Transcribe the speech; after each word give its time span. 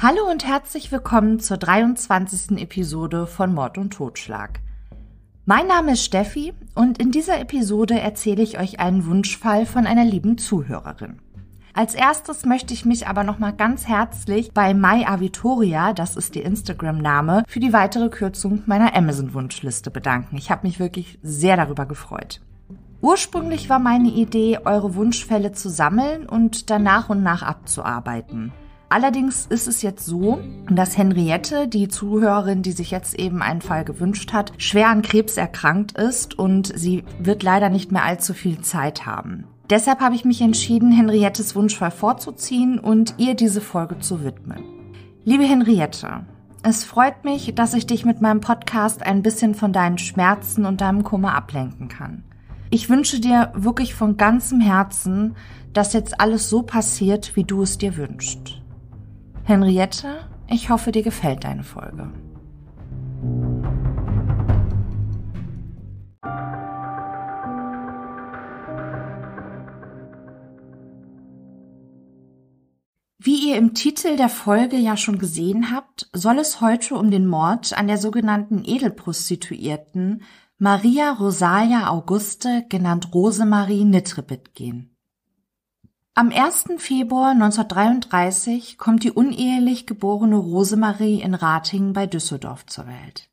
Hallo 0.00 0.30
und 0.30 0.46
herzlich 0.46 0.92
willkommen 0.92 1.40
zur 1.40 1.56
23. 1.56 2.56
Episode 2.62 3.26
von 3.26 3.52
Mord 3.52 3.78
und 3.78 3.94
Totschlag. 3.94 4.60
Mein 5.44 5.66
Name 5.66 5.94
ist 5.94 6.04
Steffi 6.04 6.54
und 6.76 6.98
in 6.98 7.10
dieser 7.10 7.40
Episode 7.40 7.98
erzähle 7.98 8.44
ich 8.44 8.60
euch 8.60 8.78
einen 8.78 9.06
Wunschfall 9.06 9.66
von 9.66 9.88
einer 9.88 10.04
lieben 10.04 10.38
Zuhörerin. 10.38 11.18
Als 11.74 11.96
erstes 11.96 12.44
möchte 12.44 12.72
ich 12.74 12.84
mich 12.84 13.08
aber 13.08 13.24
nochmal 13.24 13.54
ganz 13.54 13.88
herzlich 13.88 14.52
bei 14.52 14.72
Mai 14.72 15.04
Avitoria, 15.04 15.92
das 15.92 16.14
ist 16.14 16.36
ihr 16.36 16.44
Instagram-Name, 16.44 17.42
für 17.48 17.58
die 17.58 17.72
weitere 17.72 18.08
Kürzung 18.08 18.62
meiner 18.66 18.94
Amazon-Wunschliste 18.94 19.90
bedanken. 19.90 20.36
Ich 20.36 20.52
habe 20.52 20.64
mich 20.64 20.78
wirklich 20.78 21.18
sehr 21.22 21.56
darüber 21.56 21.86
gefreut. 21.86 22.40
Ursprünglich 23.00 23.68
war 23.68 23.80
meine 23.80 24.10
Idee, 24.10 24.60
eure 24.64 24.94
Wunschfälle 24.94 25.50
zu 25.50 25.68
sammeln 25.68 26.24
und 26.28 26.70
dann 26.70 26.84
nach 26.84 27.08
und 27.08 27.24
nach 27.24 27.42
abzuarbeiten. 27.42 28.52
Allerdings 28.90 29.44
ist 29.46 29.68
es 29.68 29.82
jetzt 29.82 30.06
so, 30.06 30.40
dass 30.70 30.96
Henriette, 30.96 31.68
die 31.68 31.88
Zuhörerin, 31.88 32.62
die 32.62 32.72
sich 32.72 32.90
jetzt 32.90 33.18
eben 33.18 33.42
einen 33.42 33.60
Fall 33.60 33.84
gewünscht 33.84 34.32
hat, 34.32 34.52
schwer 34.56 34.88
an 34.88 35.02
Krebs 35.02 35.36
erkrankt 35.36 35.92
ist 35.98 36.38
und 36.38 36.72
sie 36.74 37.04
wird 37.18 37.42
leider 37.42 37.68
nicht 37.68 37.92
mehr 37.92 38.04
allzu 38.04 38.32
viel 38.32 38.60
Zeit 38.62 39.04
haben. 39.04 39.44
Deshalb 39.68 40.00
habe 40.00 40.14
ich 40.14 40.24
mich 40.24 40.40
entschieden, 40.40 40.90
Henriettes 40.90 41.54
Wunschfall 41.54 41.90
vorzuziehen 41.90 42.78
und 42.78 43.14
ihr 43.18 43.34
diese 43.34 43.60
Folge 43.60 43.98
zu 43.98 44.24
widmen. 44.24 44.62
Liebe 45.24 45.44
Henriette, 45.44 46.24
es 46.62 46.84
freut 46.84 47.24
mich, 47.24 47.54
dass 47.54 47.74
ich 47.74 47.86
dich 47.86 48.06
mit 48.06 48.22
meinem 48.22 48.40
Podcast 48.40 49.02
ein 49.02 49.22
bisschen 49.22 49.54
von 49.54 49.74
deinen 49.74 49.98
Schmerzen 49.98 50.64
und 50.64 50.80
deinem 50.80 51.04
Kummer 51.04 51.34
ablenken 51.34 51.88
kann. 51.88 52.24
Ich 52.70 52.88
wünsche 52.88 53.20
dir 53.20 53.52
wirklich 53.54 53.94
von 53.94 54.16
ganzem 54.16 54.60
Herzen, 54.60 55.36
dass 55.74 55.92
jetzt 55.92 56.20
alles 56.20 56.48
so 56.48 56.62
passiert, 56.62 57.36
wie 57.36 57.44
du 57.44 57.62
es 57.62 57.76
dir 57.76 57.98
wünschst. 57.98 58.62
Henriette, 59.48 60.28
ich 60.46 60.68
hoffe, 60.68 60.92
dir 60.92 61.02
gefällt 61.02 61.44
deine 61.44 61.64
Folge. 61.64 62.12
Wie 73.18 73.48
ihr 73.48 73.56
im 73.56 73.72
Titel 73.72 74.18
der 74.18 74.28
Folge 74.28 74.76
ja 74.76 74.98
schon 74.98 75.18
gesehen 75.18 75.74
habt, 75.74 76.10
soll 76.12 76.38
es 76.38 76.60
heute 76.60 76.96
um 76.96 77.10
den 77.10 77.26
Mord 77.26 77.72
an 77.72 77.86
der 77.86 77.96
sogenannten 77.96 78.62
Edelprostituierten 78.66 80.24
Maria 80.58 81.12
Rosalia 81.12 81.88
Auguste, 81.88 82.66
genannt 82.68 83.14
Rosemarie 83.14 83.86
Nitribit 83.86 84.54
gehen. 84.54 84.97
Am 86.18 86.32
1. 86.32 86.64
Februar 86.78 87.30
1933 87.30 88.76
kommt 88.76 89.04
die 89.04 89.12
unehelich 89.12 89.86
geborene 89.86 90.34
Rosemarie 90.34 91.22
in 91.22 91.32
Ratingen 91.32 91.92
bei 91.92 92.08
Düsseldorf 92.08 92.66
zur 92.66 92.88
Welt. 92.88 93.30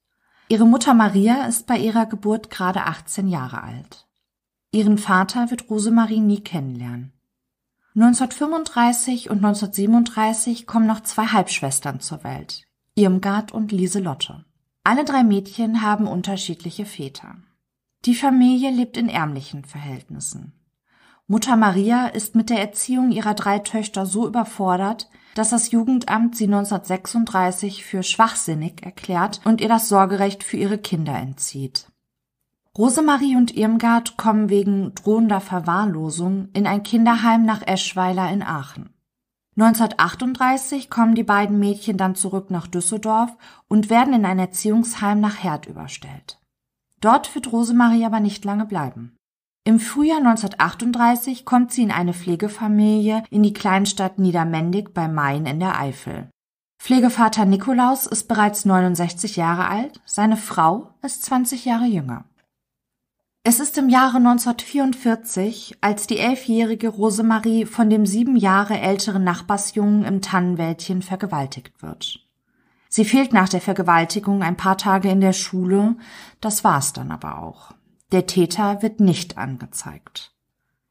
Ihre 0.49 0.67
Mutter 0.67 0.93
Maria 0.93 1.47
ist 1.47 1.65
bei 1.65 1.79
ihrer 1.79 2.05
Geburt 2.05 2.51
gerade 2.51 2.83
18 2.83 3.27
Jahre 3.27 3.63
alt. 3.63 4.05
Ihren 4.71 4.99
Vater 4.99 5.49
wird 5.49 5.67
Rosemarie 5.67 6.19
nie 6.19 6.41
kennenlernen. 6.41 7.11
1935 7.95 9.31
und 9.31 9.37
1937 9.37 10.67
kommen 10.67 10.85
noch 10.85 11.01
zwei 11.01 11.25
Halbschwestern 11.25 12.01
zur 12.01 12.23
Welt, 12.23 12.67
Irmgard 12.93 13.51
und 13.51 13.71
Lieselotte. 13.71 14.45
Alle 14.83 15.05
drei 15.05 15.23
Mädchen 15.23 15.81
haben 15.81 16.05
unterschiedliche 16.05 16.85
Väter. 16.85 17.37
Die 18.05 18.13
Familie 18.13 18.69
lebt 18.69 18.95
in 18.95 19.09
ärmlichen 19.09 19.65
Verhältnissen. 19.65 20.53
Mutter 21.27 21.55
Maria 21.55 22.05
ist 22.05 22.35
mit 22.35 22.51
der 22.51 22.59
Erziehung 22.59 23.11
ihrer 23.11 23.33
drei 23.33 23.57
Töchter 23.57 24.05
so 24.05 24.27
überfordert, 24.27 25.09
dass 25.33 25.49
das 25.49 25.71
Jugendamt 25.71 26.35
sie 26.35 26.45
1936 26.45 27.83
für 27.83 28.03
schwachsinnig 28.03 28.83
erklärt 28.83 29.41
und 29.43 29.59
ihr 29.59 29.67
das 29.67 29.89
Sorgerecht 29.89 30.43
für 30.43 30.57
ihre 30.57 30.77
Kinder 30.77 31.15
entzieht. 31.15 31.87
Rosemarie 32.77 33.35
und 33.37 33.55
Irmgard 33.55 34.17
kommen 34.17 34.49
wegen 34.49 34.93
drohender 34.93 35.41
Verwahrlosung 35.41 36.49
in 36.53 36.67
ein 36.67 36.83
Kinderheim 36.83 37.43
nach 37.43 37.65
Eschweiler 37.65 38.29
in 38.31 38.43
Aachen. 38.43 38.93
1938 39.57 40.89
kommen 40.89 41.15
die 41.15 41.23
beiden 41.23 41.57
Mädchen 41.57 41.97
dann 41.97 42.15
zurück 42.15 42.51
nach 42.51 42.67
Düsseldorf 42.67 43.35
und 43.67 43.89
werden 43.89 44.13
in 44.13 44.25
ein 44.25 44.37
Erziehungsheim 44.37 45.21
nach 45.21 45.41
Herd 45.41 45.65
überstellt. 45.65 46.39
Dort 46.99 47.33
wird 47.33 47.51
Rosemarie 47.51 48.05
aber 48.05 48.19
nicht 48.19 48.45
lange 48.45 48.65
bleiben. 48.65 49.15
Im 49.67 49.79
Frühjahr 49.79 50.19
1938 50.19 51.43
kommt 51.43 51.71
sie 51.71 51.81
in 51.81 51.91
eine 51.91 52.13
Pflegefamilie 52.13 53.23
in 53.31 53.41
die 53.41 53.53
Kleinstadt 53.53 54.19
Niedermendig 54.19 54.93
bei 54.93 55.07
Main 55.07 55.47
in 55.47 55.59
der 55.59 55.79
Eifel. 55.79 56.29
Pflegevater 56.77 57.45
Nikolaus 57.45 58.05
ist 58.05 58.27
bereits 58.27 58.65
69 58.65 59.37
Jahre 59.37 59.67
alt, 59.67 59.99
seine 60.05 60.37
Frau 60.37 60.91
ist 61.01 61.23
20 61.23 61.65
Jahre 61.65 61.85
jünger. 61.85 62.25
Es 63.43 63.59
ist 63.59 63.75
im 63.79 63.89
Jahre 63.89 64.17
1944, 64.17 65.79
als 65.81 66.05
die 66.05 66.19
elfjährige 66.19 66.89
Rosemarie 66.89 67.65
von 67.65 67.89
dem 67.89 68.05
sieben 68.05 68.35
Jahre 68.35 68.79
älteren 68.79 69.23
Nachbarsjungen 69.23 70.05
im 70.05 70.21
Tannenwäldchen 70.21 71.01
vergewaltigt 71.01 71.81
wird. 71.81 72.19
Sie 72.87 73.03
fehlt 73.03 73.33
nach 73.33 73.49
der 73.49 73.61
Vergewaltigung 73.61 74.43
ein 74.43 74.57
paar 74.57 74.77
Tage 74.77 75.09
in 75.09 75.21
der 75.21 75.33
Schule, 75.33 75.95
das 76.39 76.63
war's 76.63 76.93
dann 76.93 77.09
aber 77.09 77.39
auch. 77.39 77.73
Der 78.15 78.27
Täter 78.27 78.81
wird 78.81 79.01
nicht 79.01 79.37
angezeigt. 79.37 80.33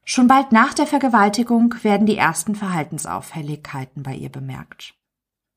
Schon 0.03 0.27
bald 0.27 0.51
nach 0.51 0.75
der 0.75 0.85
Vergewaltigung 0.85 1.73
werden 1.81 2.05
die 2.05 2.17
ersten 2.17 2.53
Verhaltensauffälligkeiten 2.53 4.03
bei 4.03 4.13
ihr 4.13 4.29
bemerkt. 4.29 4.93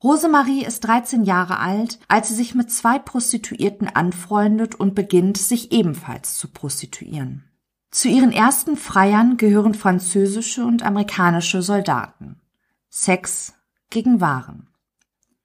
Rosemarie 0.02 0.64
ist 0.64 0.80
13 0.80 1.24
Jahre 1.24 1.58
alt, 1.58 1.98
als 2.08 2.28
sie 2.28 2.36
sich 2.36 2.54
mit 2.54 2.72
zwei 2.72 2.98
Prostituierten 2.98 3.86
anfreundet 3.86 4.76
und 4.76 4.94
beginnt, 4.94 5.36
sich 5.36 5.70
ebenfalls 5.70 6.38
zu 6.38 6.48
prostituieren. 6.48 7.44
Zu 7.90 8.08
ihren 8.08 8.32
ersten 8.32 8.78
Freiern 8.78 9.36
gehören 9.36 9.74
französische 9.74 10.64
und 10.64 10.82
amerikanische 10.82 11.60
Soldaten. 11.60 12.40
Sex 12.88 13.52
gegen 13.90 14.22
Waren. 14.22 14.67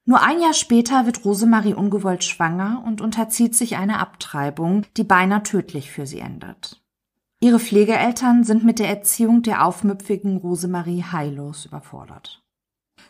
Nur 0.06 0.22
ein 0.22 0.40
Jahr 0.40 0.52
später 0.52 1.06
wird 1.06 1.24
Rosemarie 1.24 1.74
ungewollt 1.74 2.24
schwanger 2.24 2.82
und 2.86 3.00
unterzieht 3.00 3.54
sich 3.54 3.76
einer 3.76 4.00
Abtreibung, 4.00 4.84
die 4.96 5.04
beinahe 5.04 5.42
tödlich 5.42 5.90
für 5.90 6.06
sie 6.06 6.20
endet. 6.20 6.82
Ihre 7.40 7.58
Pflegeeltern 7.58 8.44
sind 8.44 8.64
mit 8.64 8.78
der 8.78 8.88
Erziehung 8.88 9.42
der 9.42 9.64
aufmüpfigen 9.66 10.36
Rosemarie 10.36 11.04
heillos 11.04 11.66
überfordert. 11.66 12.42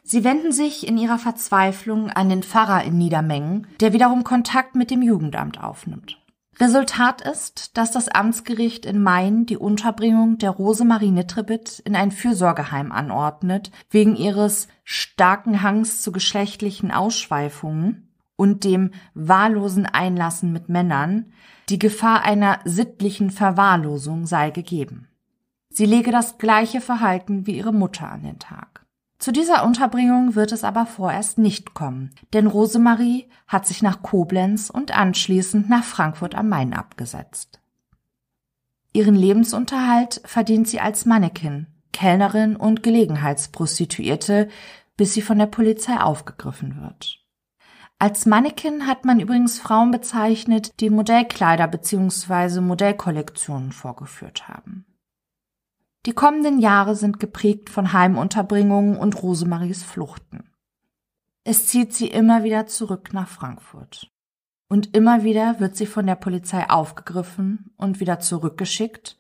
Sie 0.03 0.23
wenden 0.23 0.53
sich 0.53 0.87
in 0.87 0.99
ihrer 0.99 1.19
Verzweiflung 1.19 2.11
an 2.11 2.29
den 2.29 2.43
Pfarrer 2.43 2.85
in 2.85 2.99
Niedermengen, 2.99 3.67
der 3.81 3.93
wiederum 3.93 4.23
Kontakt 4.23 4.75
mit 4.75 4.91
dem 4.91 5.03
Jugendamt 5.03 5.63
aufnimmt. 5.63 6.24
Resultat 6.61 7.21
ist, 7.21 7.77
dass 7.77 7.91
das 7.91 8.09
Amtsgericht 8.09 8.87
in 8.87 9.03
Main 9.03 9.47
die 9.47 9.57
Unterbringung 9.57 10.39
der 10.39 10.51
Rosemarie 10.51 11.11
Nittrebit 11.11 11.81
in 11.85 11.97
ein 11.97 12.13
Fürsorgeheim 12.13 12.93
anordnet, 12.93 13.71
wegen 13.91 14.15
ihres 14.15 14.69
starken 14.85 15.63
Hangs 15.63 16.03
zu 16.03 16.13
geschlechtlichen 16.13 16.91
Ausschweifungen 16.91 18.09
und 18.37 18.65
dem 18.65 18.91
wahllosen 19.15 19.87
Einlassen 19.87 20.53
mit 20.53 20.69
Männern, 20.69 21.33
die 21.69 21.79
Gefahr 21.79 22.23
einer 22.23 22.61
sittlichen 22.65 23.31
Verwahrlosung 23.31 24.27
sei 24.27 24.51
gegeben. 24.51 25.09
Sie 25.71 25.87
lege 25.87 26.13
das 26.13 26.39
gleiche 26.39 26.81
Verhalten 26.81 27.47
wie 27.47 27.57
ihre 27.57 27.73
Mutter 27.73 28.09
an 28.09 28.23
den 28.23 28.39
Tag. 28.39 28.74
Zu 29.25 29.33
dieser 29.33 29.65
Unterbringung 29.65 30.35
wird 30.35 30.53
es 30.53 30.65
aber 30.65 30.85
vorerst 30.85 31.39
nicht 31.39 31.73
kommen, 31.73 32.11
denn 32.35 32.47
Rosemarie 32.47 33.27
hat 33.49 33.67
sich 33.67 33.81
nach 33.81 34.03
Koblenz 34.03 34.69
und 34.69 34.95
anschließend 34.95 35.71
nach 35.71 35.83
Frankfurt 35.83 36.35
am 36.35 36.51
Main 36.51 36.75
abgesetzt. 36.75 37.59
Ihren 38.93 39.15
Lebensunterhalt 39.15 40.21
verdient 40.27 40.69
sie 40.69 40.79
als 40.79 41.07
Mannequin, 41.07 41.69
Kellnerin 41.95 42.55
und 42.55 42.83
Gelegenheitsprostituierte, 42.83 44.51
bis 44.99 45.15
sie 45.15 45.23
von 45.23 45.39
der 45.39 45.47
Polizei 45.47 45.97
aufgegriffen 45.97 46.83
wird. 46.83 47.25
Als 47.99 48.27
Mannequin 48.27 48.87
hat 48.87 49.07
man 49.07 49.21
übrigens 49.21 49.59
Frauen 49.59 49.91
bezeichnet, 49.91 50.79
die 50.81 50.91
Modellkleider 50.91 51.67
bzw. 51.67 52.61
Modellkollektionen 52.61 53.73
vorgeführt 53.73 54.49
haben. 54.49 54.85
Die 56.07 56.13
kommenden 56.13 56.59
Jahre 56.59 56.97
sind 56.97 57.19
geprägt 57.19 57.71
von 57.71 57.93
Heimunterbringungen 57.93 58.97
und 58.97 59.23
Rosemaries 59.23 59.83
Fluchten. 59.83 60.51
Es 61.45 61.67
zieht 61.67 61.95
sie 61.95 62.09
immer 62.09 62.45
wieder 62.45 62.67
zurück 62.67 63.13
nach 63.13 63.29
Frankfurt. 63.29 64.11
Und 64.69 64.95
immer 64.97 65.25
wieder 65.25 65.61
wird 65.61 65.77
sie 65.77 65.87
von 65.87 66.07
der 66.07 66.15
Polizei 66.15 66.69
aufgegriffen 66.69 67.73
und 67.77 68.01
wieder 68.01 68.21
zurückgeschickt 68.21 69.19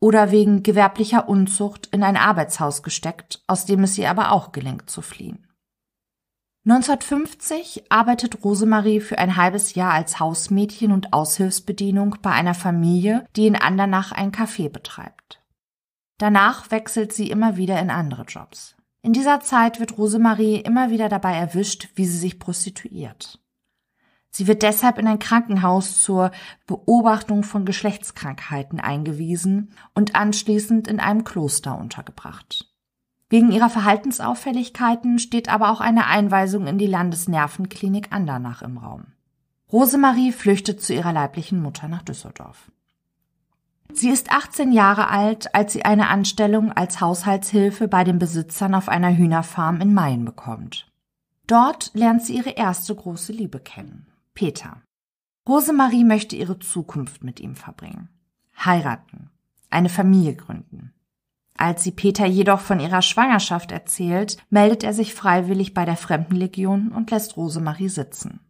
oder 0.00 0.30
wegen 0.30 0.62
gewerblicher 0.62 1.28
Unzucht 1.28 1.86
in 1.86 2.02
ein 2.02 2.16
Arbeitshaus 2.16 2.82
gesteckt, 2.82 3.42
aus 3.46 3.64
dem 3.64 3.82
es 3.82 3.96
ihr 3.98 4.10
aber 4.10 4.32
auch 4.32 4.52
gelingt 4.52 4.90
zu 4.90 5.02
fliehen. 5.02 5.46
1950 6.66 7.90
arbeitet 7.90 8.44
Rosemarie 8.44 9.00
für 9.00 9.18
ein 9.18 9.36
halbes 9.36 9.74
Jahr 9.74 9.92
als 9.92 10.20
Hausmädchen 10.20 10.92
und 10.92 11.12
Aushilfsbedienung 11.14 12.16
bei 12.20 12.30
einer 12.30 12.54
Familie, 12.54 13.26
die 13.36 13.46
in 13.46 13.56
Andernach 13.56 14.12
ein 14.12 14.32
Café 14.32 14.68
betreibt. 14.68 15.37
Danach 16.18 16.70
wechselt 16.70 17.12
sie 17.12 17.30
immer 17.30 17.56
wieder 17.56 17.80
in 17.80 17.90
andere 17.90 18.22
Jobs. 18.22 18.76
In 19.02 19.12
dieser 19.12 19.40
Zeit 19.40 19.78
wird 19.78 19.96
Rosemarie 19.96 20.56
immer 20.56 20.90
wieder 20.90 21.08
dabei 21.08 21.34
erwischt, 21.36 21.88
wie 21.94 22.04
sie 22.04 22.18
sich 22.18 22.38
prostituiert. 22.38 23.40
Sie 24.30 24.46
wird 24.46 24.62
deshalb 24.62 24.98
in 24.98 25.06
ein 25.06 25.18
Krankenhaus 25.20 26.02
zur 26.02 26.32
Beobachtung 26.66 27.44
von 27.44 27.64
Geschlechtskrankheiten 27.64 28.80
eingewiesen 28.80 29.72
und 29.94 30.14
anschließend 30.14 30.86
in 30.88 31.00
einem 31.00 31.24
Kloster 31.24 31.78
untergebracht. 31.78 32.72
Wegen 33.30 33.52
ihrer 33.52 33.70
Verhaltensauffälligkeiten 33.70 35.18
steht 35.18 35.48
aber 35.48 35.70
auch 35.70 35.80
eine 35.80 36.06
Einweisung 36.06 36.66
in 36.66 36.78
die 36.78 36.86
Landesnervenklinik 36.86 38.08
Andernach 38.10 38.62
im 38.62 38.78
Raum. 38.78 39.06
Rosemarie 39.70 40.32
flüchtet 40.32 40.82
zu 40.82 40.94
ihrer 40.94 41.12
leiblichen 41.12 41.60
Mutter 41.60 41.88
nach 41.88 42.02
Düsseldorf. 42.02 42.70
Sie 43.92 44.10
ist 44.10 44.30
18 44.30 44.72
Jahre 44.72 45.08
alt, 45.08 45.54
als 45.54 45.72
sie 45.72 45.84
eine 45.84 46.08
Anstellung 46.08 46.72
als 46.72 47.00
Haushaltshilfe 47.00 47.88
bei 47.88 48.04
den 48.04 48.18
Besitzern 48.18 48.74
auf 48.74 48.88
einer 48.88 49.16
Hühnerfarm 49.16 49.80
in 49.80 49.94
Main 49.94 50.24
bekommt. 50.24 50.90
Dort 51.46 51.90
lernt 51.94 52.24
sie 52.24 52.36
ihre 52.36 52.50
erste 52.50 52.94
große 52.94 53.32
Liebe 53.32 53.58
kennen, 53.58 54.06
Peter. 54.34 54.82
Rosemarie 55.48 56.04
möchte 56.04 56.36
ihre 56.36 56.58
Zukunft 56.58 57.24
mit 57.24 57.40
ihm 57.40 57.56
verbringen. 57.56 58.10
Heiraten. 58.64 59.30
Eine 59.70 59.88
Familie 59.88 60.34
gründen. 60.34 60.92
Als 61.56 61.82
sie 61.82 61.90
Peter 61.90 62.26
jedoch 62.26 62.60
von 62.60 62.80
ihrer 62.80 63.02
Schwangerschaft 63.02 63.72
erzählt, 63.72 64.36
meldet 64.50 64.84
er 64.84 64.92
sich 64.92 65.14
freiwillig 65.14 65.74
bei 65.74 65.84
der 65.84 65.96
Fremdenlegion 65.96 66.88
und 66.92 67.10
lässt 67.10 67.36
Rosemarie 67.36 67.88
sitzen. 67.88 68.40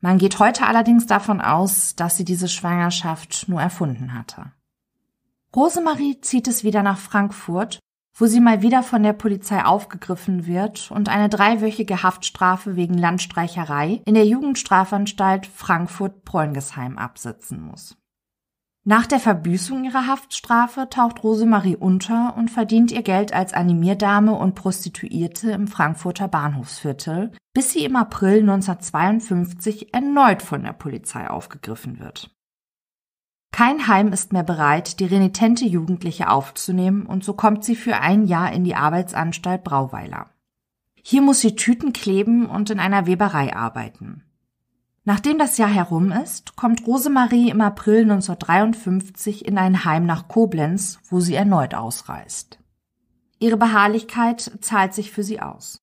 Man 0.00 0.18
geht 0.18 0.38
heute 0.38 0.66
allerdings 0.66 1.06
davon 1.06 1.40
aus, 1.40 1.96
dass 1.96 2.16
sie 2.16 2.24
diese 2.24 2.48
Schwangerschaft 2.48 3.46
nur 3.48 3.60
erfunden 3.60 4.14
hatte. 4.14 4.52
Rosemarie 5.54 6.20
zieht 6.20 6.46
es 6.46 6.62
wieder 6.62 6.82
nach 6.82 6.98
Frankfurt, 6.98 7.80
wo 8.14 8.26
sie 8.26 8.40
mal 8.40 8.62
wieder 8.62 8.82
von 8.82 9.02
der 9.02 9.12
Polizei 9.12 9.64
aufgegriffen 9.64 10.46
wird 10.46 10.90
und 10.90 11.08
eine 11.08 11.28
dreiwöchige 11.28 12.02
Haftstrafe 12.02 12.76
wegen 12.76 12.94
Landstreicherei 12.94 14.02
in 14.04 14.14
der 14.14 14.26
Jugendstrafanstalt 14.26 15.46
Frankfurt-Preungesheim 15.46 16.98
absitzen 16.98 17.60
muss. 17.60 17.96
Nach 18.88 19.06
der 19.06 19.20
Verbüßung 19.20 19.84
ihrer 19.84 20.06
Haftstrafe 20.06 20.88
taucht 20.88 21.22
Rosemarie 21.22 21.76
unter 21.76 22.34
und 22.38 22.50
verdient 22.50 22.90
ihr 22.90 23.02
Geld 23.02 23.34
als 23.34 23.52
Animierdame 23.52 24.32
und 24.32 24.54
Prostituierte 24.54 25.50
im 25.50 25.68
Frankfurter 25.68 26.26
Bahnhofsviertel, 26.26 27.32
bis 27.52 27.70
sie 27.70 27.84
im 27.84 27.96
April 27.96 28.40
1952 28.40 29.92
erneut 29.92 30.40
von 30.40 30.62
der 30.62 30.72
Polizei 30.72 31.28
aufgegriffen 31.28 32.00
wird. 32.00 32.34
Kein 33.52 33.88
Heim 33.88 34.10
ist 34.14 34.32
mehr 34.32 34.42
bereit, 34.42 35.00
die 35.00 35.04
renitente 35.04 35.66
Jugendliche 35.66 36.30
aufzunehmen 36.30 37.04
und 37.04 37.22
so 37.22 37.34
kommt 37.34 37.64
sie 37.64 37.76
für 37.76 37.98
ein 37.98 38.26
Jahr 38.26 38.52
in 38.52 38.64
die 38.64 38.74
Arbeitsanstalt 38.74 39.64
Brauweiler. 39.64 40.30
Hier 40.94 41.20
muss 41.20 41.40
sie 41.40 41.56
Tüten 41.56 41.92
kleben 41.92 42.46
und 42.46 42.70
in 42.70 42.80
einer 42.80 43.04
Weberei 43.04 43.54
arbeiten. 43.54 44.24
Nachdem 45.08 45.38
das 45.38 45.56
Jahr 45.56 45.70
herum 45.70 46.12
ist, 46.12 46.54
kommt 46.54 46.86
Rosemarie 46.86 47.48
im 47.48 47.62
April 47.62 48.02
1953 48.02 49.46
in 49.46 49.56
ein 49.56 49.86
Heim 49.86 50.04
nach 50.04 50.28
Koblenz, 50.28 50.98
wo 51.08 51.18
sie 51.18 51.34
erneut 51.34 51.74
ausreist. 51.74 52.58
Ihre 53.38 53.56
Beharrlichkeit 53.56 54.58
zahlt 54.60 54.92
sich 54.92 55.10
für 55.10 55.22
sie 55.22 55.40
aus. 55.40 55.80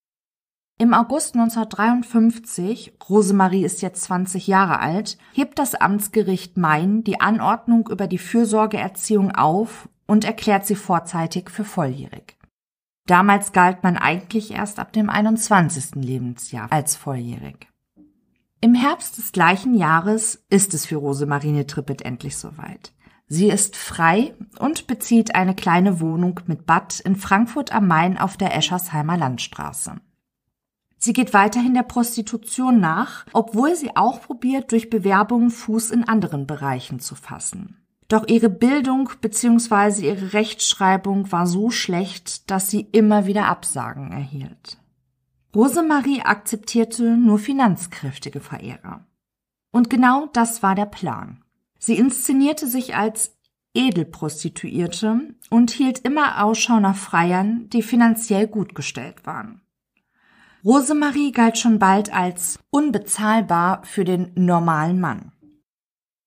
Im 0.78 0.94
August 0.94 1.34
1953, 1.34 3.00
Rosemarie 3.10 3.66
ist 3.66 3.82
jetzt 3.82 4.04
20 4.04 4.46
Jahre 4.46 4.78
alt, 4.78 5.18
hebt 5.34 5.58
das 5.58 5.74
Amtsgericht 5.74 6.56
Main 6.56 7.04
die 7.04 7.20
Anordnung 7.20 7.90
über 7.90 8.06
die 8.06 8.20
Fürsorgeerziehung 8.20 9.32
auf 9.32 9.90
und 10.06 10.24
erklärt 10.24 10.68
sie 10.68 10.76
vorzeitig 10.76 11.50
für 11.50 11.64
volljährig. 11.64 12.38
Damals 13.08 13.54
galt 13.54 13.82
man 13.82 13.98
eigentlich 13.98 14.52
erst 14.52 14.78
ab 14.78 14.94
dem 14.94 15.10
21. 15.10 15.96
Lebensjahr 15.96 16.72
als 16.72 16.96
volljährig. 16.96 17.70
Im 18.66 18.74
Herbst 18.74 19.20
des 19.20 19.32
gleichen 19.32 19.76
Jahres 19.76 20.44
ist 20.50 20.74
es 20.74 20.88
für 20.88 20.96
Rosemarine 20.96 21.68
Trippet 21.68 22.02
endlich 22.02 22.36
soweit. 22.36 22.94
Sie 23.28 23.48
ist 23.48 23.76
frei 23.76 24.34
und 24.58 24.88
bezieht 24.88 25.36
eine 25.36 25.54
kleine 25.54 26.00
Wohnung 26.00 26.40
mit 26.48 26.66
Bad 26.66 27.00
in 27.00 27.16
Frankfurt 27.16 27.72
am 27.72 27.86
Main 27.86 28.18
auf 28.18 28.38
der 28.38 28.58
Eschersheimer 28.58 29.18
Landstraße. 29.18 29.98
Sie 30.98 31.14
geht 31.14 31.32
weiterhin 31.32 31.76
der 31.76 31.84
Prostitution 31.84 32.80
nach, 32.80 33.28
obwohl 33.34 33.76
sie 33.76 33.96
auch 33.96 34.24
probiert, 34.24 34.72
durch 34.72 34.90
Bewerbungen 34.90 35.52
Fuß 35.52 35.92
in 35.92 36.04
anderen 36.04 36.48
Bereichen 36.48 37.00
zu 37.00 37.14
fassen. 37.14 37.86
Doch 38.08 38.28
ihre 38.28 38.50
Bildung 38.50 39.12
bzw. 39.22 40.08
ihre 40.08 40.34
Rechtschreibung 40.34 41.32
war 41.32 41.46
so 41.46 41.70
schlecht, 41.70 42.50
dass 42.50 42.72
sie 42.72 42.82
immer 42.82 43.28
wieder 43.28 43.46
Absagen 43.46 44.12
erhielt. 44.12 44.80
Rosemarie 45.56 46.22
akzeptierte 46.22 47.16
nur 47.16 47.40
finanzkräftige 47.40 48.42
Verehrer. 48.42 49.06
Und 49.72 49.90
genau 49.90 50.28
das 50.34 50.62
war 50.62 50.76
der 50.76 50.86
Plan. 50.86 51.44
Sie 51.80 51.96
inszenierte 51.96 52.68
sich 52.68 52.96
als 52.96 53.38
Edelprostituierte 53.74 55.36
und 55.50 55.72
hielt 55.72 56.00
immer 56.00 56.44
Ausschau 56.44 56.80
nach 56.80 56.98
Freiern, 56.98 57.70
die 57.70 57.84
finanziell 57.84 58.48
gut 58.48 58.76
gestellt 58.76 59.26
waren. 59.26 59.62
Rosemarie 60.64 61.32
galt 61.32 61.58
schon 61.58 61.80
bald 61.80 62.12
als 62.12 62.60
unbezahlbar 62.70 63.84
für 63.86 64.04
den 64.04 64.32
normalen 64.36 65.00
Mann. 65.00 65.32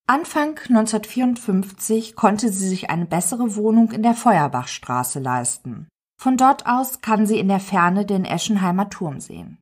Anfang 0.06 0.58
1954 0.68 2.16
konnte 2.16 2.50
sie 2.50 2.68
sich 2.68 2.88
eine 2.88 3.04
bessere 3.04 3.56
Wohnung 3.56 3.90
in 3.92 4.02
der 4.02 4.14
Feuerbachstraße 4.14 5.18
leisten. 5.18 5.88
Von 6.18 6.36
dort 6.36 6.66
aus 6.66 7.00
kann 7.00 7.26
sie 7.26 7.38
in 7.38 7.46
der 7.46 7.60
Ferne 7.60 8.04
den 8.04 8.24
Eschenheimer 8.24 8.90
Turm 8.90 9.20
sehen. 9.20 9.58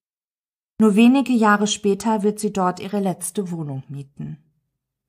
Nur 0.79 0.97
wenige 0.97 1.33
Jahre 1.33 1.67
später 1.67 2.23
wird 2.23 2.41
sie 2.41 2.53
dort 2.53 2.81
ihre 2.81 2.99
letzte 2.99 3.51
Wohnung 3.51 3.83
mieten. 3.89 4.39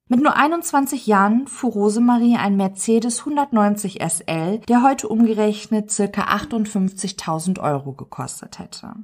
Mit 0.10 0.22
nur 0.22 0.36
21 0.36 1.08
Jahren 1.08 1.48
fuhr 1.48 1.72
Rosemarie 1.72 2.36
ein 2.38 2.58
Mercedes 2.58 3.20
190 3.20 4.00
SL, 4.02 4.60
der 4.60 4.84
heute 4.84 5.08
umgerechnet 5.08 5.90
circa 5.90 6.24
58.000 6.24 7.60
Euro 7.62 7.94
gekostet 7.94 8.60
hätte. 8.60 8.96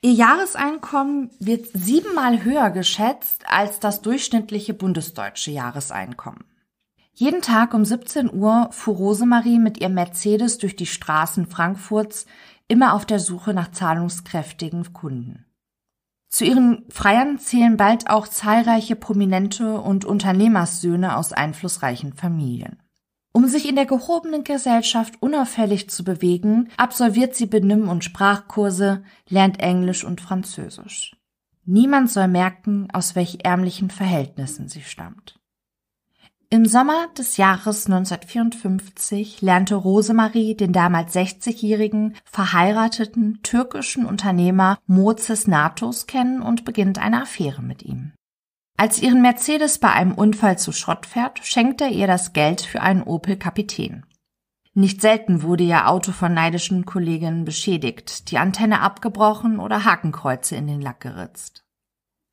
Ihr 0.00 0.12
Jahreseinkommen 0.12 1.30
wird 1.40 1.66
siebenmal 1.74 2.44
höher 2.44 2.70
geschätzt 2.70 3.44
als 3.48 3.80
das 3.80 4.00
durchschnittliche 4.00 4.72
bundesdeutsche 4.72 5.50
Jahreseinkommen. 5.50 6.44
Jeden 7.20 7.42
Tag 7.42 7.74
um 7.74 7.84
17 7.84 8.32
Uhr 8.32 8.68
fuhr 8.70 8.94
Rosemarie 8.94 9.58
mit 9.58 9.80
ihrem 9.80 9.94
Mercedes 9.94 10.58
durch 10.58 10.76
die 10.76 10.86
Straßen 10.86 11.48
Frankfurts, 11.48 12.26
immer 12.68 12.94
auf 12.94 13.06
der 13.06 13.18
Suche 13.18 13.52
nach 13.52 13.72
zahlungskräftigen 13.72 14.92
Kunden. 14.92 15.44
Zu 16.28 16.44
ihren 16.44 16.84
Freiern 16.90 17.40
zählen 17.40 17.76
bald 17.76 18.08
auch 18.08 18.28
zahlreiche 18.28 18.94
Prominente 18.94 19.80
und 19.80 20.04
Unternehmerssöhne 20.04 21.16
aus 21.16 21.32
einflussreichen 21.32 22.12
Familien. 22.12 22.80
Um 23.32 23.48
sich 23.48 23.68
in 23.68 23.74
der 23.74 23.86
gehobenen 23.86 24.44
Gesellschaft 24.44 25.20
unauffällig 25.20 25.90
zu 25.90 26.04
bewegen, 26.04 26.68
absolviert 26.76 27.34
sie 27.34 27.46
Benimm- 27.46 27.88
und 27.88 28.04
Sprachkurse, 28.04 29.02
lernt 29.28 29.58
Englisch 29.58 30.04
und 30.04 30.20
Französisch. 30.20 31.16
Niemand 31.64 32.12
soll 32.12 32.28
merken, 32.28 32.86
aus 32.92 33.16
welch 33.16 33.38
ärmlichen 33.42 33.90
Verhältnissen 33.90 34.68
sie 34.68 34.82
stammt. 34.82 35.37
Im 36.50 36.64
Sommer 36.64 37.08
des 37.08 37.36
Jahres 37.36 37.84
1954 37.86 39.42
lernte 39.42 39.74
Rosemarie 39.74 40.54
den 40.54 40.72
damals 40.72 41.14
60-jährigen, 41.14 42.16
verheirateten 42.24 43.40
türkischen 43.42 44.06
Unternehmer 44.06 44.78
Mozes 44.86 45.46
Natos 45.46 46.06
kennen 46.06 46.40
und 46.40 46.64
beginnt 46.64 46.98
eine 46.98 47.20
Affäre 47.20 47.60
mit 47.60 47.82
ihm. 47.82 48.12
Als 48.78 49.02
ihren 49.02 49.20
Mercedes 49.20 49.78
bei 49.78 49.90
einem 49.92 50.14
Unfall 50.14 50.58
zu 50.58 50.72
Schrott 50.72 51.04
fährt, 51.04 51.40
schenkt 51.42 51.82
er 51.82 51.90
ihr 51.90 52.06
das 52.06 52.32
Geld 52.32 52.62
für 52.62 52.80
einen 52.80 53.02
Opel 53.02 53.36
Kapitän. 53.36 54.06
Nicht 54.72 55.02
selten 55.02 55.42
wurde 55.42 55.64
ihr 55.64 55.86
Auto 55.86 56.12
von 56.12 56.32
neidischen 56.32 56.86
Kolleginnen 56.86 57.44
beschädigt, 57.44 58.30
die 58.30 58.38
Antenne 58.38 58.80
abgebrochen 58.80 59.58
oder 59.58 59.84
Hakenkreuze 59.84 60.56
in 60.56 60.66
den 60.66 60.80
Lack 60.80 61.00
geritzt. 61.00 61.66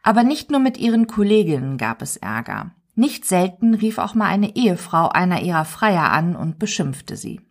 Aber 0.04 0.24
nicht 0.24 0.52
nur 0.52 0.62
mit 0.62 0.78
ihren 0.78 1.08
Kolleginnen 1.08 1.78
gab 1.78 2.02
es 2.02 2.16
Ärger. 2.16 2.75
Nicht 2.96 3.26
selten 3.26 3.74
rief 3.74 3.98
auch 3.98 4.16
mal 4.16 4.28
eine 4.28 4.56
Ehefrau 4.56 5.10
einer 5.10 5.42
ihrer 5.42 5.66
Freier 5.66 6.12
an 6.12 6.36
und 6.36 6.60
beschimpfte 6.60 7.18
sie. 7.18 7.42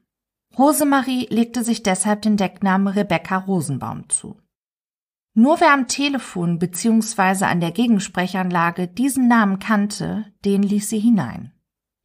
Rosemarie 0.59 1.27
legte 1.31 1.63
sich 1.63 1.83
deshalb 1.83 2.23
den 2.23 2.37
Decknamen 2.37 2.89
Rebecca 2.89 3.37
Rosenbaum 3.37 4.09
zu. 4.09 4.39
Nur 5.35 5.61
wer 5.61 5.73
am 5.73 5.89
Telefon 5.89 6.59
bzw. 6.61 7.45
an 7.45 7.61
der 7.61 7.73
Gegensprechanlage 7.73 8.87
diesen 8.87 9.27
Namen 9.27 9.59
kannte, 9.59 10.27
den 10.45 10.63
ließ 10.63 10.89
sie 10.89 11.01
hinein. 11.01 11.53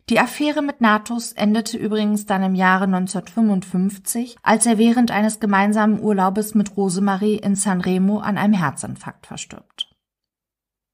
Die 0.09 0.19
Affäre 0.19 0.63
mit 0.63 0.81
Natus 0.81 1.33
endete 1.33 1.77
übrigens 1.77 2.25
dann 2.25 2.41
im 2.41 2.55
Jahre 2.55 2.85
1955, 2.85 4.37
als 4.41 4.65
er 4.65 4.79
während 4.79 5.11
eines 5.11 5.39
gemeinsamen 5.39 6.01
Urlaubes 6.01 6.55
mit 6.55 6.75
Rosemarie 6.75 7.35
in 7.35 7.55
Sanremo 7.55 8.17
an 8.17 8.39
einem 8.39 8.55
Herzinfarkt 8.55 9.27
verstirbt. 9.27 9.78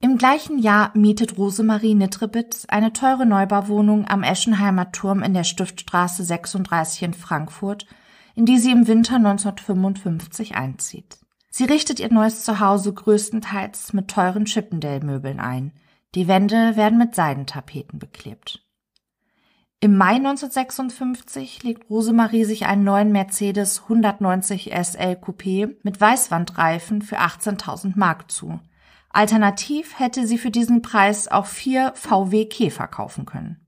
Im 0.05 0.19
gleichen 0.19 0.59
Jahr 0.59 0.91
mietet 0.93 1.35
Rosemarie 1.35 1.95
Nittrebitz 1.95 2.65
eine 2.67 2.93
teure 2.93 3.25
Neubauwohnung 3.25 4.07
am 4.07 4.21
Eschenheimer 4.21 4.91
Turm 4.91 5.23
in 5.23 5.33
der 5.33 5.43
Stiftstraße 5.43 6.23
36 6.23 7.01
in 7.01 7.13
Frankfurt, 7.15 7.87
in 8.35 8.45
die 8.45 8.59
sie 8.59 8.69
im 8.69 8.85
Winter 8.85 9.15
1955 9.15 10.53
einzieht. 10.53 11.17
Sie 11.49 11.63
richtet 11.63 11.99
ihr 11.99 12.13
neues 12.13 12.43
Zuhause 12.43 12.93
größtenteils 12.93 13.93
mit 13.93 14.07
teuren 14.07 14.45
Chippendale-Möbeln 14.45 15.39
ein. 15.39 15.71
Die 16.13 16.27
Wände 16.27 16.75
werden 16.75 16.99
mit 16.99 17.15
Seidentapeten 17.15 17.97
beklebt. 17.97 18.63
Im 19.79 19.97
Mai 19.97 20.17
1956 20.17 21.63
legt 21.63 21.89
Rosemarie 21.89 22.45
sich 22.45 22.67
einen 22.67 22.83
neuen 22.83 23.11
Mercedes 23.11 23.81
190 23.81 24.65
SL 24.65 25.17
Coupé 25.19 25.75
mit 25.81 25.99
Weißwandreifen 25.99 27.01
für 27.01 27.17
18.000 27.17 27.93
Mark 27.95 28.29
zu. 28.29 28.59
Alternativ 29.15 29.97
hätte 29.97 30.27
sie 30.27 30.37
für 30.37 30.51
diesen 30.51 30.81
Preis 30.81 31.29
auch 31.29 31.45
vier 31.45 31.93
VW 31.95 32.45
Käfer 32.47 32.87
kaufen 32.87 33.25
können. 33.25 33.65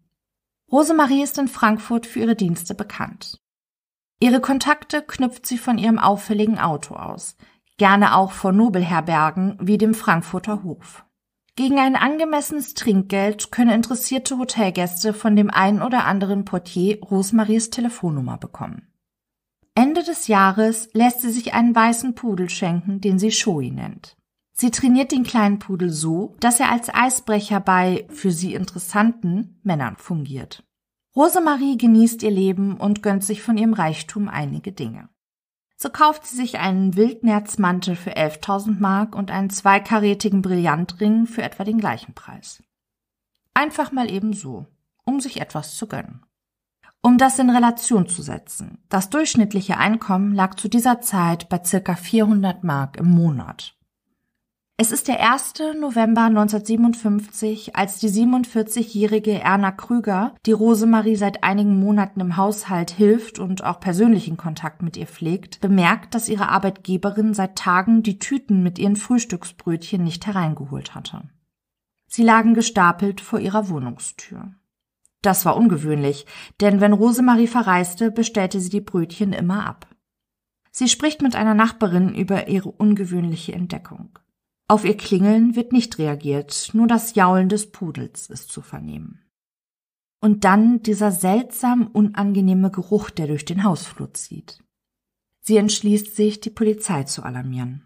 Rosemarie 0.69 1.23
ist 1.23 1.37
in 1.37 1.47
Frankfurt 1.47 2.05
für 2.05 2.19
ihre 2.19 2.35
Dienste 2.35 2.75
bekannt. 2.75 3.39
Ihre 4.19 4.41
Kontakte 4.41 5.01
knüpft 5.01 5.45
sie 5.45 5.57
von 5.57 5.77
ihrem 5.77 5.99
auffälligen 5.99 6.59
Auto 6.59 6.95
aus, 6.95 7.37
gerne 7.77 8.17
auch 8.17 8.33
vor 8.33 8.51
Nobelherbergen 8.51 9.57
wie 9.61 9.77
dem 9.77 9.93
Frankfurter 9.93 10.63
Hof. 10.63 11.05
Gegen 11.55 11.79
ein 11.79 11.95
angemessenes 11.95 12.73
Trinkgeld 12.73 13.49
können 13.49 13.71
interessierte 13.71 14.37
Hotelgäste 14.37 15.13
von 15.13 15.37
dem 15.37 15.49
einen 15.49 15.81
oder 15.81 16.03
anderen 16.03 16.43
Portier 16.43 16.99
Rosemaries 17.01 17.69
Telefonnummer 17.69 18.37
bekommen. 18.37 18.91
Ende 19.75 20.03
des 20.03 20.27
Jahres 20.27 20.89
lässt 20.91 21.21
sie 21.21 21.31
sich 21.31 21.53
einen 21.53 21.73
weißen 21.73 22.15
Pudel 22.15 22.49
schenken, 22.49 22.99
den 22.99 23.17
sie 23.17 23.31
Shoei 23.31 23.69
nennt. 23.69 24.16
Sie 24.59 24.71
trainiert 24.71 25.11
den 25.11 25.23
kleinen 25.23 25.59
Pudel 25.59 25.91
so, 25.91 26.35
dass 26.39 26.59
er 26.59 26.71
als 26.71 26.89
Eisbrecher 26.91 27.59
bei 27.59 28.07
für 28.09 28.31
sie 28.31 28.55
interessanten 28.55 29.59
Männern 29.61 29.97
fungiert. 29.97 30.63
Rosemarie 31.15 31.77
genießt 31.77 32.23
ihr 32.23 32.31
Leben 32.31 32.75
und 32.75 33.03
gönnt 33.03 33.23
sich 33.23 33.43
von 33.43 33.57
ihrem 33.57 33.73
Reichtum 33.73 34.27
einige 34.27 34.71
Dinge. 34.71 35.09
So 35.75 35.89
kauft 35.89 36.25
sie 36.25 36.35
sich 36.35 36.57
einen 36.57 36.95
Wildnerzmantel 36.95 37.95
für 37.95 38.17
11.000 38.17 38.79
Mark 38.79 39.15
und 39.15 39.29
einen 39.29 39.51
zweikarätigen 39.51 40.41
Brillantring 40.41 41.27
für 41.27 41.43
etwa 41.43 41.63
den 41.63 41.77
gleichen 41.77 42.15
Preis. 42.15 42.63
Einfach 43.53 43.91
mal 43.91 44.09
eben 44.09 44.33
so, 44.33 44.65
um 45.05 45.19
sich 45.19 45.39
etwas 45.39 45.75
zu 45.75 45.87
gönnen. 45.87 46.25
Um 47.03 47.19
das 47.19 47.37
in 47.37 47.51
Relation 47.51 48.07
zu 48.07 48.23
setzen, 48.23 48.79
das 48.89 49.11
durchschnittliche 49.11 49.77
Einkommen 49.77 50.33
lag 50.33 50.55
zu 50.55 50.67
dieser 50.67 50.99
Zeit 50.99 51.47
bei 51.47 51.63
circa 51.63 51.95
400 51.95 52.63
Mark 52.63 52.97
im 52.97 53.11
Monat. 53.11 53.76
Es 54.79 54.91
ist 54.91 55.07
der 55.07 55.27
1. 55.33 55.55
November 55.79 56.25
1957, 56.25 57.75
als 57.75 57.97
die 57.97 58.09
47-jährige 58.09 59.41
Erna 59.41 59.71
Krüger, 59.71 60.35
die 60.45 60.51
Rosemarie 60.51 61.15
seit 61.15 61.43
einigen 61.43 61.79
Monaten 61.79 62.19
im 62.19 62.37
Haushalt 62.37 62.91
hilft 62.91 63.39
und 63.39 63.63
auch 63.63 63.79
persönlichen 63.79 64.37
Kontakt 64.37 64.83
mit 64.83 64.95
ihr 64.95 65.07
pflegt, 65.07 65.61
bemerkt, 65.61 66.13
dass 66.13 66.29
ihre 66.29 66.49
Arbeitgeberin 66.49 67.33
seit 67.33 67.55
Tagen 67.55 68.03
die 68.03 68.19
Tüten 68.19 68.61
mit 68.61 68.77
ihren 68.77 68.97
Frühstücksbrötchen 68.97 70.03
nicht 70.03 70.27
hereingeholt 70.27 70.93
hatte. 70.93 71.23
Sie 72.05 72.21
lagen 72.21 72.53
gestapelt 72.53 73.19
vor 73.19 73.39
ihrer 73.39 73.69
Wohnungstür. 73.69 74.53
Das 75.23 75.43
war 75.43 75.57
ungewöhnlich, 75.57 76.27
denn 76.61 76.81
wenn 76.81 76.93
Rosemarie 76.93 77.47
verreiste, 77.47 78.11
bestellte 78.11 78.59
sie 78.59 78.69
die 78.69 78.81
Brötchen 78.81 79.33
immer 79.33 79.65
ab. 79.65 79.87
Sie 80.69 80.87
spricht 80.87 81.23
mit 81.23 81.35
einer 81.35 81.55
Nachbarin 81.55 82.13
über 82.13 82.47
ihre 82.47 82.69
ungewöhnliche 82.69 83.53
Entdeckung. 83.53 84.19
Auf 84.69 84.83
ihr 84.83 84.97
Klingeln 84.97 85.55
wird 85.55 85.71
nicht 85.71 85.97
reagiert, 85.97 86.71
nur 86.73 86.87
das 86.87 87.15
Jaulen 87.15 87.47
des 87.47 87.71
Pudels 87.71 88.29
ist 88.29 88.51
zu 88.51 88.61
vernehmen. 88.61 89.23
Und 90.19 90.43
dann 90.43 90.83
dieser 90.83 91.11
seltsam 91.11 91.87
unangenehme 91.87 92.69
Geruch, 92.69 93.09
der 93.09 93.27
durch 93.27 93.45
den 93.45 93.63
Hausflur 93.63 94.13
zieht. 94.13 94.61
Sie 95.39 95.55
entschließt 95.55 96.15
sich, 96.15 96.41
die 96.41 96.49
Polizei 96.49 97.03
zu 97.03 97.23
alarmieren. 97.23 97.83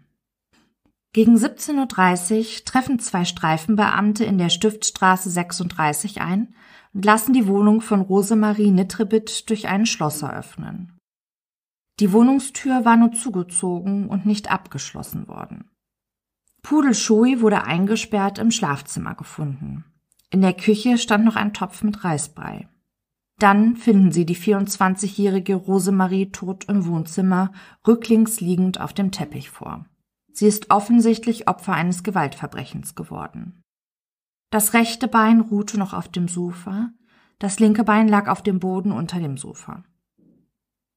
Gegen 1.12 1.36
17.30 1.36 2.38
Uhr 2.58 2.64
treffen 2.64 2.98
zwei 2.98 3.26
Streifenbeamte 3.26 4.24
in 4.24 4.38
der 4.38 4.48
Stiftstraße 4.48 5.30
36 5.30 6.20
ein 6.20 6.54
und 6.94 7.04
lassen 7.04 7.32
die 7.32 7.46
Wohnung 7.46 7.80
von 7.80 8.00
Rosemarie 8.00 8.72
Nitrebit 8.72 9.48
durch 9.50 9.68
einen 9.68 9.86
Schlosser 9.86 10.34
öffnen. 10.34 10.98
Die 12.00 12.12
Wohnungstür 12.12 12.84
war 12.84 12.96
nur 12.96 13.12
zugezogen 13.12 14.08
und 14.08 14.26
nicht 14.26 14.50
abgeschlossen 14.50 15.28
worden. 15.28 15.71
Pudel 16.62 16.94
Shoei 16.94 17.40
wurde 17.40 17.64
eingesperrt 17.64 18.38
im 18.38 18.50
Schlafzimmer 18.50 19.14
gefunden. 19.14 19.84
In 20.30 20.40
der 20.40 20.54
Küche 20.54 20.96
stand 20.96 21.24
noch 21.24 21.36
ein 21.36 21.52
Topf 21.52 21.82
mit 21.82 22.04
Reisbrei. 22.04 22.68
Dann 23.38 23.76
finden 23.76 24.12
sie 24.12 24.24
die 24.24 24.36
24-jährige 24.36 25.56
Rosemarie 25.56 26.30
tot 26.30 26.64
im 26.68 26.86
Wohnzimmer, 26.86 27.52
rücklings 27.86 28.40
liegend 28.40 28.80
auf 28.80 28.92
dem 28.92 29.10
Teppich 29.10 29.50
vor. 29.50 29.84
Sie 30.32 30.46
ist 30.46 30.70
offensichtlich 30.70 31.48
Opfer 31.48 31.74
eines 31.74 32.04
Gewaltverbrechens 32.04 32.94
geworden. 32.94 33.62
Das 34.50 34.74
rechte 34.74 35.08
Bein 35.08 35.40
ruhte 35.40 35.78
noch 35.78 35.92
auf 35.92 36.08
dem 36.08 36.28
Sofa, 36.28 36.90
das 37.38 37.58
linke 37.58 37.84
Bein 37.84 38.06
lag 38.06 38.28
auf 38.28 38.42
dem 38.42 38.60
Boden 38.60 38.92
unter 38.92 39.18
dem 39.18 39.36
Sofa. 39.36 39.82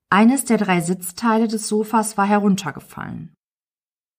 Eines 0.10 0.46
der 0.46 0.58
drei 0.58 0.82
Sitzteile 0.82 1.48
des 1.48 1.68
Sofas 1.68 2.18
war 2.18 2.28
heruntergefallen. 2.28 3.34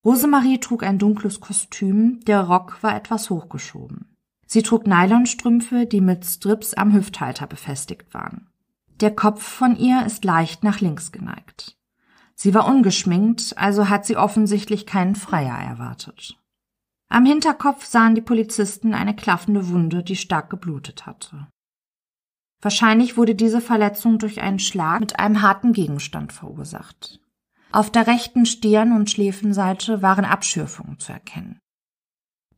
Rosemarie 0.07 0.61
trug 0.61 0.85
ein 0.85 1.01
dunkles 1.01 1.41
Kostüm, 1.41 2.21
der 2.27 2.43
Rock 2.43 2.81
war 2.85 2.95
etwas 2.95 3.29
hochgeschoben. 3.29 4.17
Sie 4.47 4.63
trug 4.63 4.87
Nylonstrümpfe, 4.87 5.85
die 5.85 6.01
mit 6.01 6.25
Strips 6.25 6.75
am 6.75 6.95
Hüfthalter 6.95 7.49
befestigt 7.49 8.15
waren. 8.15 8.47
Der 9.01 9.13
Kopf 9.13 9.43
von 9.43 9.75
ihr 9.75 10.07
ist 10.07 10.25
leicht 10.25 10.63
nach 10.63 10.79
links 10.79 11.11
geneigt. 11.11 11.77
Sie 12.37 12.55
war 12.55 12.69
ungeschminkt, 12.69 13.55
also 13.59 13.89
hat 13.89 14.07
sie 14.07 14.17
offensichtlich 14.17 14.87
keinen 14.87 15.17
Freier 15.17 15.59
erwartet. 15.59 16.39
Am 17.09 17.27
Hinterkopf 17.27 17.85
sahen 17.85 18.15
die 18.15 18.21
Polizisten 18.21 18.95
eine 18.95 19.17
klaffende 19.17 19.71
Wunde, 19.71 20.05
die 20.05 20.15
stark 20.15 20.51
geblutet 20.51 21.07
hatte. 21.07 21.49
Wahrscheinlich 22.61 23.17
wurde 23.17 23.35
diese 23.35 23.61
Verletzung 23.61 24.21
durch 24.21 24.41
einen 24.41 24.61
Schlag 24.61 25.01
mit 25.01 25.19
einem 25.19 25.43
harten 25.43 25.73
Gegenstand 25.73 26.33
verursacht. 26.33 27.19
Auf 27.73 27.91
der 27.91 28.07
rechten 28.07 28.47
Stirn- 28.47 28.93
und 28.93 29.11
Schläfenseite 29.11 30.03
waren 30.03 30.25
Abschürfungen 30.25 30.99
zu 30.99 31.13
erkennen. 31.13 31.59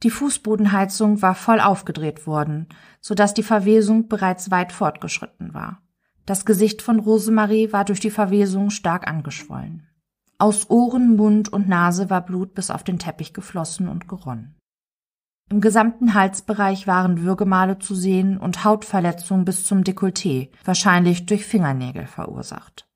Die 0.03 0.11
Fußbodenheizung 0.11 1.23
war 1.23 1.35
voll 1.35 1.61
aufgedreht 1.61 2.27
worden, 2.27 2.69
so 3.01 3.15
dass 3.15 3.35
die 3.35 3.43
Verwesung 3.43 4.09
bereits 4.09 4.51
weit 4.51 4.73
fortgeschritten 4.73 5.55
war. 5.55 5.83
Das 6.25 6.45
Gesicht 6.45 6.83
von 6.83 7.01
Rosemarie 7.01 7.73
war 7.73 7.85
durch 7.85 8.01
die 8.01 8.11
Verwesung 8.11 8.71
stark 8.71 9.09
angeschwollen. 9.09 9.89
Aus 10.39 10.71
Ohren, 10.71 11.17
Mund 11.17 11.53
und 11.53 11.69
Nase 11.69 12.11
war 12.11 12.25
Blut 12.25 12.55
bis 12.55 12.71
auf 12.71 12.85
den 12.85 13.01
Teppich 13.01 13.33
geflossen 13.33 13.89
und 13.89 14.07
geronnen. 14.07 14.55
Im 15.51 15.61
gesamten 15.61 16.15
Halsbereich 16.15 16.87
waren 16.87 17.23
Würgemale 17.23 17.79
zu 17.79 17.95
sehen 17.95 18.39
und 18.39 18.65
Hautverletzungen 18.65 19.45
bis 19.45 19.65
zum 19.65 19.83
Dekolleté, 19.83 20.51
wahrscheinlich 20.63 21.27
durch 21.27 21.45
Fingernägel 21.45 22.07
verursacht. 22.07 22.88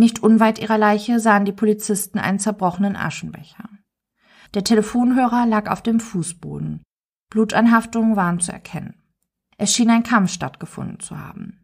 Nicht 0.00 0.22
unweit 0.22 0.58
ihrer 0.58 0.78
Leiche 0.78 1.20
sahen 1.20 1.44
die 1.44 1.52
Polizisten 1.52 2.18
einen 2.18 2.38
zerbrochenen 2.38 2.96
Aschenbecher. 2.96 3.68
Der 4.54 4.64
Telefonhörer 4.64 5.44
lag 5.44 5.70
auf 5.70 5.82
dem 5.82 6.00
Fußboden. 6.00 6.82
Blutanhaftungen 7.28 8.16
waren 8.16 8.40
zu 8.40 8.50
erkennen. 8.50 8.94
Es 9.58 9.74
schien 9.74 9.90
ein 9.90 10.02
Kampf 10.02 10.32
stattgefunden 10.32 11.00
zu 11.00 11.18
haben. 11.18 11.60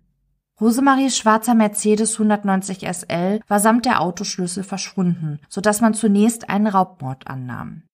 Rosemaries 0.61 1.17
schwarzer 1.17 1.55
Mercedes 1.55 2.13
190 2.13 2.87
SL 2.87 3.41
war 3.49 3.59
samt 3.59 3.87
der 3.87 4.03
Autoschlüssel 4.03 4.65
verschwunden, 4.65 5.41
so 5.49 5.63
dass 5.63 5.81
man 5.81 5.95
zunächst 5.95 6.51
einen 6.51 6.67
Raubmord 6.67 7.29
annahm. 7.29 7.85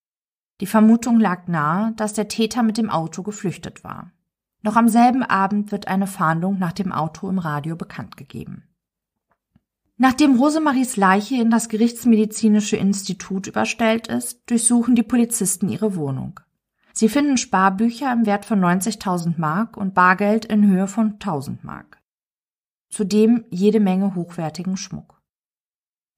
Die 0.60 0.66
Vermutung 0.66 1.20
lag 1.20 1.46
nahe, 1.46 1.92
dass 1.92 2.14
der 2.14 2.26
Täter 2.26 2.64
mit 2.64 2.78
dem 2.78 2.90
Auto 2.90 3.22
geflüchtet 3.22 3.84
war. 3.84 4.10
Noch 4.62 4.74
am 4.74 4.88
selben 4.88 5.22
Abend 5.22 5.70
wird 5.70 5.86
eine 5.86 6.08
Fahndung 6.08 6.58
nach 6.58 6.72
dem 6.72 6.90
Auto 6.90 7.28
im 7.28 7.38
Radio 7.38 7.76
bekannt 7.76 8.16
gegeben. 8.16 8.64
Nachdem 10.02 10.36
Rosemaries 10.36 10.96
Leiche 10.96 11.36
in 11.36 11.48
das 11.48 11.68
Gerichtsmedizinische 11.68 12.76
Institut 12.76 13.46
überstellt 13.46 14.08
ist, 14.08 14.40
durchsuchen 14.50 14.96
die 14.96 15.04
Polizisten 15.04 15.68
ihre 15.68 15.94
Wohnung. 15.94 16.40
Sie 16.92 17.08
finden 17.08 17.36
Sparbücher 17.36 18.12
im 18.12 18.26
Wert 18.26 18.44
von 18.44 18.58
90.000 18.58 19.34
Mark 19.36 19.76
und 19.76 19.94
Bargeld 19.94 20.44
in 20.44 20.66
Höhe 20.66 20.88
von 20.88 21.20
1.000 21.20 21.58
Mark. 21.62 22.02
Zudem 22.88 23.44
jede 23.50 23.78
Menge 23.78 24.16
hochwertigen 24.16 24.76
Schmuck. 24.76 25.22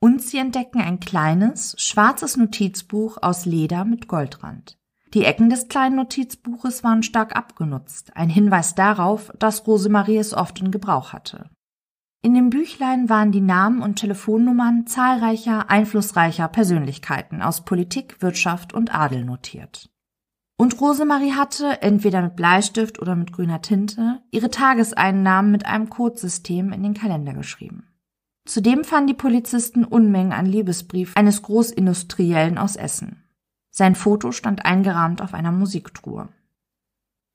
Und 0.01 0.23
sie 0.23 0.39
entdecken 0.39 0.81
ein 0.81 0.99
kleines, 0.99 1.75
schwarzes 1.77 2.39
Notizbuch 2.39 3.19
aus 3.21 3.45
Leder 3.45 3.85
mit 3.85 4.09
Goldrand. 4.09 4.79
Die 5.13 5.27
Ecken 5.27 5.51
des 5.51 5.69
kleinen 5.69 5.97
Notizbuches 5.97 6.85
waren 6.85 7.03
stark 7.03 7.37
abgenutzt, 7.37 8.17
ein 8.17 8.31
Hinweis 8.31 8.75
darauf, 8.75 9.31
dass 9.39 9.67
Rosemarie 9.67 10.17
es 10.17 10.33
oft 10.33 10.59
in 10.63 10.71
Gebrauch 10.71 11.13
hatte. 11.13 11.51
In 12.25 12.33
dem 12.33 12.49
Büchlein 12.49 13.11
waren 13.11 13.33
die 13.33 13.43
Namen 13.43 13.83
und 13.83 13.97
Telefonnummern 13.97 14.87
zahlreicher 14.87 15.69
einflussreicher 15.69 16.49
Persönlichkeiten 16.49 17.43
aus 17.43 17.67
Politik, 17.67 18.23
Wirtschaft 18.23 18.73
und 18.73 18.95
Adel 18.95 19.27
notiert. 19.27 19.91
Und 20.57 20.81
Rosemarie 20.81 21.33
hatte, 21.35 21.83
entweder 21.83 22.23
mit 22.23 22.35
Bleistift 22.35 22.99
oder 22.99 23.15
mit 23.15 23.35
grüner 23.35 23.61
Tinte, 23.61 24.23
ihre 24.31 24.49
Tageseinnahmen 24.49 25.53
mit 25.53 25.67
einem 25.67 25.91
Codesystem 25.91 26.73
in 26.73 26.83
den 26.83 26.95
Kalender 26.95 27.35
geschrieben. 27.35 27.89
Zudem 28.47 28.85
fanden 28.85 29.09
die 29.09 29.13
Polizisten 29.15 29.85
Unmengen 29.85 30.33
an 30.33 30.47
Liebesbrief 30.47 31.13
eines 31.17 31.43
Großindustriellen 31.43 32.57
aus 32.57 32.77
Essen. 32.77 33.23
Sein 33.69 33.95
Foto 33.95 34.33
stand 34.33 34.65
eingerahmt 34.65 35.21
auf 35.21 35.35
einer 35.35 35.53
Musiktruhe. 35.53 36.31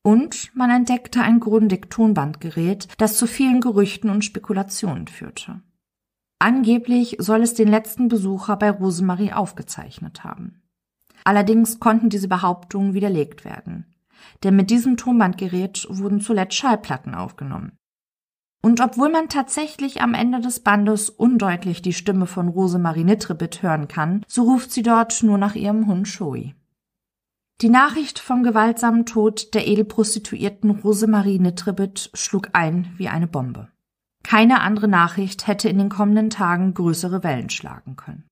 Und 0.01 0.55
man 0.55 0.69
entdeckte 0.69 1.21
ein 1.21 1.39
Grundig-Tonbandgerät, 1.39 2.87
das 2.97 3.17
zu 3.17 3.27
vielen 3.27 3.61
Gerüchten 3.61 4.09
und 4.09 4.23
Spekulationen 4.23 5.07
führte. 5.07 5.61
Angeblich 6.39 7.17
soll 7.19 7.41
es 7.41 7.53
den 7.53 7.67
letzten 7.67 8.07
Besucher 8.07 8.55
bei 8.55 8.71
Rosemarie 8.71 9.33
aufgezeichnet 9.33 10.23
haben. 10.23 10.61
Allerdings 11.25 11.79
konnten 11.79 12.09
diese 12.09 12.29
Behauptungen 12.29 12.93
widerlegt 12.93 13.43
werden. 13.43 13.93
Denn 14.43 14.55
mit 14.55 14.69
diesem 14.69 14.95
Tonbandgerät 14.95 15.85
wurden 15.89 16.21
zuletzt 16.21 16.55
Schallplatten 16.55 17.13
aufgenommen. 17.13 17.73
Und 18.61 18.81
obwohl 18.81 19.09
man 19.09 19.29
tatsächlich 19.29 20.01
am 20.01 20.13
Ende 20.13 20.41
des 20.41 20.61
Bandes 20.61 21.09
undeutlich 21.09 21.81
die 21.81 21.93
Stimme 21.93 22.25
von 22.25 22.49
Rosemarie 22.49 23.05
Nitrebit 23.05 23.61
hören 23.61 23.87
kann, 23.87 24.23
so 24.27 24.43
ruft 24.43 24.71
sie 24.71 24.83
dort 24.83 25.23
nur 25.23 25.37
nach 25.37 25.55
ihrem 25.55 25.87
Hund 25.87 26.07
Shoei. 26.07 26.55
Die 27.61 27.69
Nachricht 27.69 28.19
vom 28.19 28.43
gewaltsamen 28.43 29.05
Tod 29.05 29.53
der 29.53 29.67
Edelprostituierten 29.67 30.69
Rosemarie 30.71 31.39
Nitrebit 31.39 32.09
schlug 32.13 32.51
ein 32.53 32.93
wie 32.95 33.09
eine 33.09 33.27
Bombe. 33.27 33.67
Keine 34.23 34.61
andere 34.61 34.87
Nachricht 34.87 35.45
hätte 35.45 35.67
in 35.67 35.77
den 35.77 35.89
kommenden 35.89 36.29
Tagen 36.29 36.73
größere 36.73 37.21
Wellen 37.21 37.49
schlagen 37.49 37.97
können. 37.97 38.23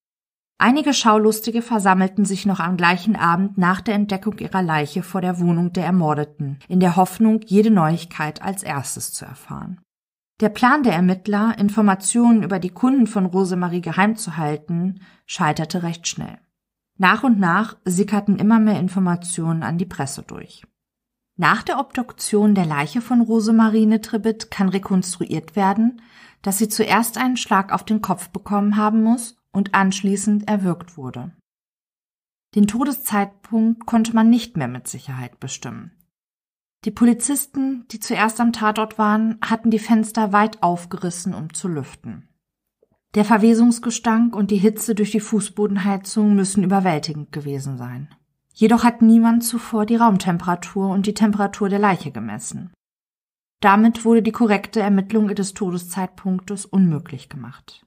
Einige 0.56 0.94
Schaulustige 0.94 1.60
versammelten 1.60 2.24
sich 2.24 2.46
noch 2.46 2.58
am 2.58 2.78
gleichen 2.78 3.16
Abend 3.16 3.58
nach 3.58 3.82
der 3.82 3.96
Entdeckung 3.96 4.38
ihrer 4.38 4.62
Leiche 4.62 5.02
vor 5.02 5.20
der 5.20 5.38
Wohnung 5.38 5.74
der 5.74 5.84
Ermordeten, 5.84 6.58
in 6.66 6.80
der 6.80 6.96
Hoffnung, 6.96 7.40
jede 7.44 7.70
Neuigkeit 7.70 8.40
als 8.40 8.62
erstes 8.62 9.12
zu 9.12 9.26
erfahren. 9.26 9.78
Der 10.40 10.48
Plan 10.48 10.82
der 10.84 10.94
Ermittler, 10.94 11.54
Informationen 11.58 12.42
über 12.42 12.58
die 12.58 12.70
Kunden 12.70 13.06
von 13.06 13.26
Rosemarie 13.26 13.82
geheim 13.82 14.16
zu 14.16 14.38
halten, 14.38 15.00
scheiterte 15.26 15.82
recht 15.82 16.08
schnell. 16.08 16.38
Nach 16.98 17.22
und 17.22 17.38
nach 17.38 17.76
sickerten 17.84 18.36
immer 18.36 18.58
mehr 18.58 18.80
Informationen 18.80 19.62
an 19.62 19.78
die 19.78 19.86
Presse 19.86 20.22
durch. 20.22 20.66
Nach 21.36 21.62
der 21.62 21.78
Obduktion 21.78 22.56
der 22.56 22.66
Leiche 22.66 23.00
von 23.00 23.20
Rosemarie 23.20 23.86
Netribit 23.86 24.50
kann 24.50 24.68
rekonstruiert 24.68 25.54
werden, 25.54 26.02
dass 26.42 26.58
sie 26.58 26.68
zuerst 26.68 27.16
einen 27.16 27.36
Schlag 27.36 27.72
auf 27.72 27.84
den 27.84 28.02
Kopf 28.02 28.30
bekommen 28.30 28.76
haben 28.76 29.04
muss 29.04 29.36
und 29.52 29.74
anschließend 29.74 30.48
erwürgt 30.48 30.96
wurde. 30.96 31.32
Den 32.56 32.66
Todeszeitpunkt 32.66 33.86
konnte 33.86 34.14
man 34.14 34.28
nicht 34.28 34.56
mehr 34.56 34.68
mit 34.68 34.88
Sicherheit 34.88 35.38
bestimmen. 35.38 35.92
Die 36.84 36.90
Polizisten, 36.90 37.86
die 37.88 38.00
zuerst 38.00 38.40
am 38.40 38.52
Tatort 38.52 38.98
waren, 38.98 39.38
hatten 39.42 39.70
die 39.70 39.78
Fenster 39.78 40.32
weit 40.32 40.62
aufgerissen, 40.62 41.34
um 41.34 41.52
zu 41.52 41.68
lüften. 41.68 42.27
Der 43.14 43.24
Verwesungsgestank 43.24 44.36
und 44.36 44.50
die 44.50 44.58
Hitze 44.58 44.94
durch 44.94 45.12
die 45.12 45.20
Fußbodenheizung 45.20 46.34
müssen 46.34 46.62
überwältigend 46.62 47.32
gewesen 47.32 47.78
sein. 47.78 48.14
Jedoch 48.52 48.84
hat 48.84 49.02
niemand 49.02 49.44
zuvor 49.44 49.86
die 49.86 49.96
Raumtemperatur 49.96 50.90
und 50.90 51.06
die 51.06 51.14
Temperatur 51.14 51.68
der 51.68 51.78
Leiche 51.78 52.10
gemessen. 52.10 52.72
Damit 53.60 54.04
wurde 54.04 54.22
die 54.22 54.32
korrekte 54.32 54.80
Ermittlung 54.80 55.28
des 55.28 55.54
Todeszeitpunktes 55.54 56.66
unmöglich 56.66 57.28
gemacht. 57.28 57.86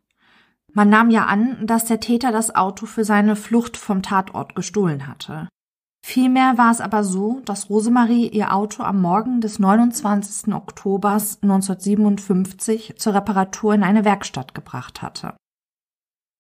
Man 0.74 0.90
nahm 0.90 1.10
ja 1.10 1.26
an, 1.26 1.68
dass 1.68 1.86
der 1.86 2.00
Täter 2.00 2.32
das 2.32 2.56
Auto 2.56 2.86
für 2.86 3.04
seine 3.04 3.36
Flucht 3.36 3.78
vom 3.78 4.02
Tatort 4.02 4.56
gestohlen 4.56 5.08
hatte. 5.08 5.50
Vielmehr 6.04 6.58
war 6.58 6.72
es 6.72 6.82
aber 6.82 7.04
so, 7.04 7.42
dass 7.46 7.70
Rosemarie 7.70 8.28
ihr 8.28 8.54
Auto 8.54 8.84
am 8.84 9.02
Morgen 9.02 9.40
des 9.40 9.60
29. 9.60 10.54
Oktobers 10.54 11.40
1957 11.42 12.96
zur 12.98 13.14
Reparatur 13.14 13.76
in 13.76 13.84
eine 13.84 14.04
Werkstatt 14.04 14.56
gebracht 14.56 15.02
hatte. 15.02 15.36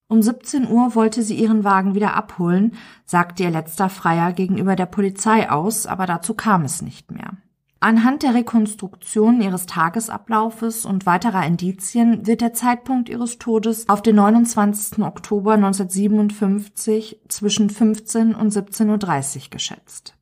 Um 0.09 0.21
17 0.21 0.67
Uhr 0.67 0.93
wollte 0.95 1.23
sie 1.23 1.35
ihren 1.35 1.63
Wagen 1.63 1.95
wieder 1.95 2.15
abholen, 2.15 2.73
sagte 3.05 3.43
ihr 3.43 3.51
letzter 3.51 3.87
Freier 3.87 4.33
gegenüber 4.33 4.75
der 4.75 4.87
Polizei 4.87 5.49
aus, 5.49 5.85
aber 5.85 6.05
dazu 6.05 6.33
kam 6.33 6.65
es 6.65 6.81
nicht 6.81 7.11
mehr. 7.11 7.37
Anhand 7.83 8.21
der 8.21 8.35
Rekonstruktion 8.35 9.41
ihres 9.41 9.65
Tagesablaufes 9.65 10.85
und 10.85 11.07
weiterer 11.07 11.47
Indizien 11.47 12.27
wird 12.27 12.41
der 12.41 12.53
Zeitpunkt 12.53 13.09
ihres 13.09 13.39
Todes 13.39 13.89
auf 13.89 14.03
den 14.03 14.17
29. 14.17 14.99
Oktober 14.99 15.53
1957 15.53 17.21
zwischen 17.27 17.71
15 17.71 18.35
und 18.35 18.53
17.30 18.53 19.35
Uhr 19.35 19.49
geschätzt. 19.49 20.15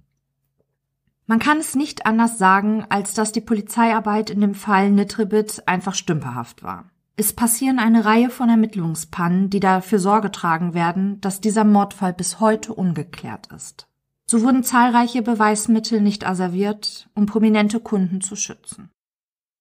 Man 1.25 1.39
kann 1.39 1.57
es 1.57 1.75
nicht 1.75 2.05
anders 2.05 2.37
sagen, 2.37 2.85
als 2.87 3.13
dass 3.13 3.33
die 3.33 3.41
Polizeiarbeit 3.41 4.29
in 4.29 4.39
dem 4.39 4.55
Fall 4.55 4.89
Nitrebit 4.89 5.67
einfach 5.67 5.95
stümperhaft 5.95 6.63
war. 6.63 6.85
Es 7.17 7.33
passieren 7.33 7.77
eine 7.77 8.05
Reihe 8.05 8.29
von 8.29 8.47
Ermittlungspannen, 8.47 9.49
die 9.49 9.59
dafür 9.59 9.99
Sorge 9.99 10.31
tragen 10.31 10.73
werden, 10.73 11.19
dass 11.19 11.41
dieser 11.41 11.65
Mordfall 11.65 12.13
bis 12.13 12.39
heute 12.39 12.73
ungeklärt 12.73 13.47
ist. 13.53 13.88
So 14.29 14.43
wurden 14.43 14.61
zahlreiche 14.61 15.23
Beweismittel 15.23 16.01
nicht 16.01 16.23
asserviert, 16.23 17.09
um 17.15 17.25
prominente 17.25 17.79
Kunden 17.79 18.21
zu 18.21 18.35
schützen. 18.35 18.91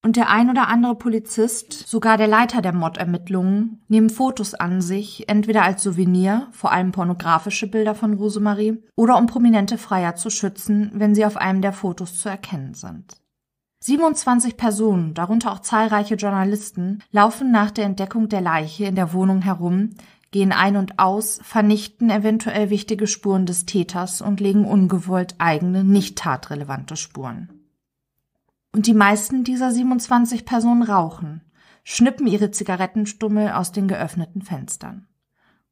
Und 0.04 0.16
der 0.16 0.28
ein 0.28 0.50
oder 0.50 0.68
andere 0.68 0.94
Polizist, 0.94 1.72
sogar 1.72 2.18
der 2.18 2.26
Leiter 2.26 2.60
der 2.60 2.74
Mordermittlungen, 2.74 3.80
nehmen 3.88 4.10
Fotos 4.10 4.52
an 4.52 4.82
sich, 4.82 5.26
entweder 5.26 5.62
als 5.62 5.82
Souvenir, 5.82 6.48
vor 6.52 6.70
allem 6.70 6.92
pornografische 6.92 7.66
Bilder 7.66 7.94
von 7.94 8.12
Rosemarie, 8.12 8.82
oder 8.94 9.16
um 9.16 9.24
prominente 9.24 9.78
Freier 9.78 10.16
zu 10.16 10.28
schützen, 10.28 10.90
wenn 10.92 11.14
sie 11.14 11.24
auf 11.24 11.38
einem 11.38 11.62
der 11.62 11.72
Fotos 11.72 12.20
zu 12.20 12.28
erkennen 12.28 12.74
sind. 12.74 13.22
27 13.80 14.58
Personen, 14.58 15.14
darunter 15.14 15.50
auch 15.50 15.60
zahlreiche 15.60 16.16
Journalisten, 16.16 17.02
laufen 17.10 17.52
nach 17.52 17.70
der 17.70 17.86
Entdeckung 17.86 18.28
der 18.28 18.42
Leiche 18.42 18.84
in 18.84 18.96
der 18.96 19.14
Wohnung 19.14 19.40
herum, 19.40 19.94
gehen 20.30 20.52
ein 20.52 20.76
und 20.76 20.98
aus, 20.98 21.40
vernichten 21.42 22.10
eventuell 22.10 22.70
wichtige 22.70 23.06
Spuren 23.06 23.46
des 23.46 23.66
Täters 23.66 24.20
und 24.20 24.40
legen 24.40 24.64
ungewollt 24.64 25.34
eigene, 25.38 25.84
nicht 25.84 26.18
tatrelevante 26.18 26.96
Spuren. 26.96 27.50
Und 28.72 28.86
die 28.86 28.94
meisten 28.94 29.44
dieser 29.44 29.70
27 29.70 30.44
Personen 30.44 30.82
rauchen, 30.82 31.42
schnippen 31.84 32.26
ihre 32.26 32.50
Zigarettenstummel 32.50 33.52
aus 33.52 33.72
den 33.72 33.88
geöffneten 33.88 34.42
Fenstern. 34.42 35.06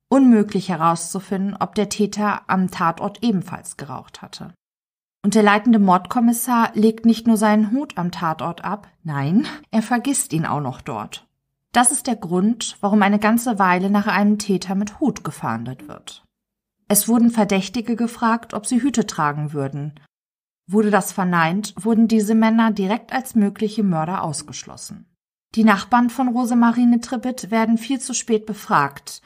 Unmöglich 0.08 0.68
herauszufinden, 0.68 1.56
ob 1.58 1.74
der 1.74 1.88
Täter 1.88 2.48
am 2.48 2.70
Tatort 2.70 3.22
ebenfalls 3.22 3.76
geraucht 3.76 4.22
hatte. 4.22 4.54
Und 5.22 5.34
der 5.34 5.42
leitende 5.42 5.80
Mordkommissar 5.80 6.70
legt 6.74 7.04
nicht 7.04 7.26
nur 7.26 7.36
seinen 7.36 7.72
Hut 7.72 7.98
am 7.98 8.12
Tatort 8.12 8.64
ab, 8.64 8.88
nein, 9.02 9.46
er 9.72 9.82
vergisst 9.82 10.32
ihn 10.32 10.46
auch 10.46 10.60
noch 10.60 10.80
dort. 10.80 11.26
Das 11.76 11.90
ist 11.90 12.06
der 12.06 12.16
Grund, 12.16 12.78
warum 12.80 13.02
eine 13.02 13.18
ganze 13.18 13.58
Weile 13.58 13.90
nach 13.90 14.06
einem 14.06 14.38
Täter 14.38 14.74
mit 14.74 14.98
Hut 14.98 15.24
gefahndet 15.24 15.88
wird. 15.88 16.24
Es 16.88 17.06
wurden 17.06 17.30
Verdächtige 17.30 17.96
gefragt, 17.96 18.54
ob 18.54 18.64
sie 18.64 18.80
Hüte 18.80 19.04
tragen 19.04 19.52
würden. 19.52 20.00
Wurde 20.66 20.90
das 20.90 21.12
verneint, 21.12 21.74
wurden 21.76 22.08
diese 22.08 22.34
Männer 22.34 22.70
direkt 22.70 23.12
als 23.12 23.34
mögliche 23.34 23.82
Mörder 23.82 24.22
ausgeschlossen. 24.22 25.04
Die 25.54 25.64
Nachbarn 25.64 26.08
von 26.08 26.28
Rosemarine 26.28 27.02
Tribbett 27.02 27.50
werden 27.50 27.76
viel 27.76 28.00
zu 28.00 28.14
spät 28.14 28.46
befragt, 28.46 29.20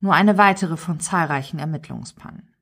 nur 0.00 0.14
eine 0.14 0.38
weitere 0.38 0.76
von 0.76 1.00
zahlreichen 1.00 1.58
Ermittlungspannen. 1.58 2.54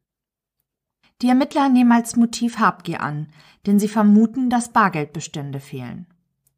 Die 1.21 1.29
Ermittler 1.29 1.69
nehmen 1.69 1.93
als 1.93 2.17
Motiv 2.17 2.59
Habgier 2.59 3.03
an, 3.03 3.29
denn 3.67 3.79
sie 3.79 3.89
vermuten, 3.89 4.49
dass 4.49 4.73
Bargeldbestände 4.73 5.61
fehlen. 5.61 6.07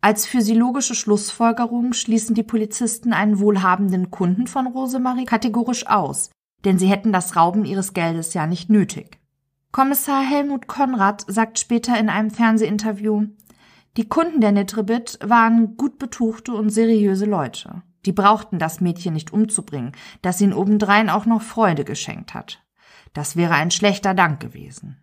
Als 0.01 0.27
physiologische 0.27 0.95
Schlussfolgerung 0.95 1.93
schließen 1.93 2.35
die 2.35 2.45
Polizisten 2.45 3.13
einen 3.13 3.41
wohlhabenden 3.41 4.11
Kunden 4.11 4.47
von 4.47 4.69
Rosemarie 4.69 5.25
kategorisch 5.25 5.87
aus, 5.89 6.31
denn 6.65 6.79
sie 6.79 6.87
hätten 6.87 7.13
das 7.13 7.35
Rauben 7.35 7.65
ihres 7.65 7.95
Geldes 7.95 8.33
ja 8.33 8.47
nicht 8.47 8.71
nötig. 8.71 9.19
Kommissar 9.73 10.23
Helmut 10.23 10.69
Konrad 10.69 11.25
sagt 11.27 11.59
später 11.59 11.99
in 11.99 12.09
einem 12.09 12.31
Fernsehinterview, 12.31 13.27
die 13.97 14.09
Kunden 14.09 14.41
der 14.41 14.53
Nitrebit 14.53 15.19
waren 15.23 15.77
gut 15.77 15.99
betuchte 15.99 16.53
und 16.53 16.71
seriöse 16.71 17.27
Leute. 17.27 17.83
Die 18.07 18.13
brauchten 18.13 18.61
das 18.61 18.81
Mädchen 18.81 19.15
nicht 19.15 19.33
umzubringen, 19.33 19.93
das 20.23 20.41
ihnen 20.41 20.53
obendrein 20.53 21.11
auch 21.11 21.27
noch 21.27 21.43
Freude 21.43 21.85
geschenkt 21.85 22.33
hat. 22.35 22.63
Das 23.13 23.35
wäre 23.35 23.55
ein 23.55 23.73
schlechter 23.73 24.15
Dank 24.15 24.39
gewesen. 24.39 25.03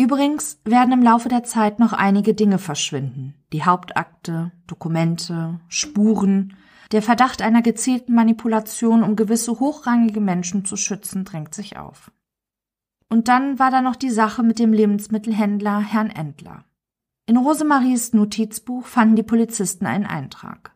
Übrigens 0.00 0.58
werden 0.64 0.94
im 0.94 1.02
Laufe 1.02 1.28
der 1.28 1.44
Zeit 1.44 1.78
noch 1.78 1.92
einige 1.92 2.32
Dinge 2.32 2.56
verschwinden. 2.56 3.34
Die 3.52 3.64
Hauptakte, 3.64 4.50
Dokumente, 4.66 5.60
Spuren. 5.68 6.56
Der 6.90 7.02
Verdacht 7.02 7.42
einer 7.42 7.60
gezielten 7.60 8.14
Manipulation, 8.14 9.02
um 9.02 9.14
gewisse 9.14 9.60
hochrangige 9.60 10.22
Menschen 10.22 10.64
zu 10.64 10.78
schützen, 10.78 11.26
drängt 11.26 11.54
sich 11.54 11.76
auf. 11.76 12.10
Und 13.10 13.28
dann 13.28 13.58
war 13.58 13.70
da 13.70 13.82
noch 13.82 13.94
die 13.94 14.08
Sache 14.08 14.42
mit 14.42 14.58
dem 14.58 14.72
Lebensmittelhändler 14.72 15.80
Herrn 15.80 16.08
Endler. 16.08 16.64
In 17.26 17.36
Rosemaries 17.36 18.14
Notizbuch 18.14 18.86
fanden 18.86 19.16
die 19.16 19.22
Polizisten 19.22 19.84
einen 19.84 20.06
Eintrag. 20.06 20.74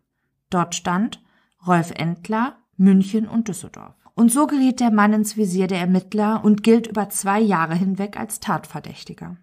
Dort 0.51 0.75
stand 0.75 1.23
Rolf 1.67 1.93
Endler, 1.93 2.59
München 2.77 3.27
und 3.27 3.49
Düsseldorf. 3.49 4.04
Und 4.15 4.31
so 4.31 4.47
geriet 4.47 4.81
der 4.81 4.91
Mann 4.91 5.13
ins 5.13 5.37
Visier 5.37 5.67
der 5.67 5.81
Ermittler 5.81 6.45
und 6.45 6.63
gilt 6.63 6.87
über 6.87 7.09
zwei 7.09 7.41
Jahre 7.41 7.75
hinweg 7.75 8.19
als 8.19 8.41
Tatverdächtiger. 8.41 9.37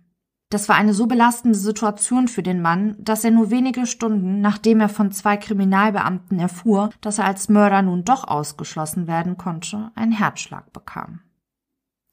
Das 0.51 0.67
war 0.67 0.75
eine 0.75 0.93
so 0.93 1.07
belastende 1.07 1.57
Situation 1.57 2.27
für 2.27 2.43
den 2.43 2.61
Mann, 2.61 2.95
dass 2.99 3.23
er 3.23 3.31
nur 3.31 3.51
wenige 3.51 3.85
Stunden, 3.85 4.41
nachdem 4.41 4.81
er 4.81 4.89
von 4.89 5.11
zwei 5.11 5.37
Kriminalbeamten 5.37 6.39
erfuhr, 6.39 6.89
dass 6.99 7.19
er 7.19 7.25
als 7.25 7.47
Mörder 7.47 7.81
nun 7.81 8.03
doch 8.03 8.27
ausgeschlossen 8.27 9.07
werden 9.07 9.37
konnte, 9.37 9.91
einen 9.95 10.11
Herzschlag 10.11 10.73
bekam. 10.73 11.21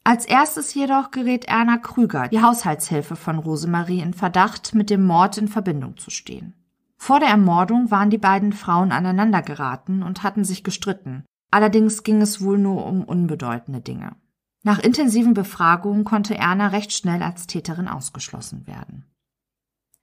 Als 0.04 0.24
erstes 0.24 0.72
jedoch 0.72 1.10
gerät 1.10 1.46
Erna 1.46 1.78
Krüger, 1.78 2.28
die 2.28 2.40
Haushaltshilfe 2.40 3.16
von 3.16 3.38
Rosemarie, 3.38 4.00
in 4.00 4.14
Verdacht, 4.14 4.72
mit 4.72 4.88
dem 4.88 5.04
Mord 5.04 5.36
in 5.36 5.48
Verbindung 5.48 5.96
zu 5.96 6.10
stehen. 6.10 6.54
Vor 6.96 7.20
der 7.20 7.28
Ermordung 7.28 7.90
waren 7.90 8.08
die 8.08 8.18
beiden 8.18 8.52
Frauen 8.52 8.92
aneinandergeraten 8.92 10.02
und 10.02 10.22
hatten 10.22 10.44
sich 10.44 10.64
gestritten. 10.64 11.24
Allerdings 11.50 12.02
ging 12.02 12.20
es 12.20 12.42
wohl 12.42 12.58
nur 12.58 12.86
um 12.86 13.04
unbedeutende 13.04 13.80
Dinge. 13.80 14.16
Nach 14.62 14.78
intensiven 14.78 15.34
Befragungen 15.34 16.04
konnte 16.04 16.36
Erna 16.36 16.68
recht 16.68 16.92
schnell 16.92 17.22
als 17.22 17.46
Täterin 17.46 17.88
ausgeschlossen 17.88 18.66
werden. 18.66 19.04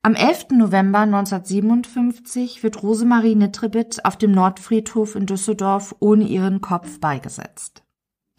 Am 0.01 0.13
11. 0.13 0.49
November 0.51 0.99
1957 0.99 2.61
wird 2.61 2.83
Rosemarie 2.83 3.35
Nittrebit 3.35 4.05
auf 4.05 4.17
dem 4.17 4.31
Nordfriedhof 4.31 5.15
in 5.15 5.25
Düsseldorf 5.25 5.95
ohne 5.99 6.25
ihren 6.25 6.61
Kopf 6.61 6.99
beigesetzt. 6.99 7.83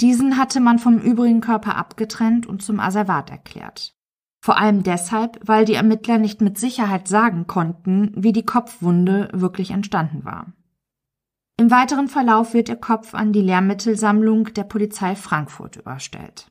Diesen 0.00 0.36
hatte 0.36 0.60
man 0.60 0.78
vom 0.78 0.98
übrigen 0.98 1.40
Körper 1.40 1.76
abgetrennt 1.76 2.46
und 2.46 2.62
zum 2.62 2.80
Asservat 2.80 3.30
erklärt. 3.30 3.96
Vor 4.40 4.58
allem 4.58 4.84
deshalb, 4.84 5.40
weil 5.42 5.64
die 5.64 5.74
Ermittler 5.74 6.18
nicht 6.18 6.40
mit 6.40 6.56
Sicherheit 6.56 7.08
sagen 7.08 7.46
konnten, 7.46 8.12
wie 8.14 8.32
die 8.32 8.46
Kopfwunde 8.46 9.28
wirklich 9.32 9.72
entstanden 9.72 10.24
war. 10.24 10.52
Im 11.58 11.70
weiteren 11.70 12.08
Verlauf 12.08 12.52
wird 12.52 12.68
ihr 12.68 12.76
Kopf 12.76 13.14
an 13.14 13.32
die 13.32 13.40
Lehrmittelsammlung 13.40 14.52
der 14.52 14.64
Polizei 14.64 15.16
Frankfurt 15.16 15.76
überstellt. 15.76 16.48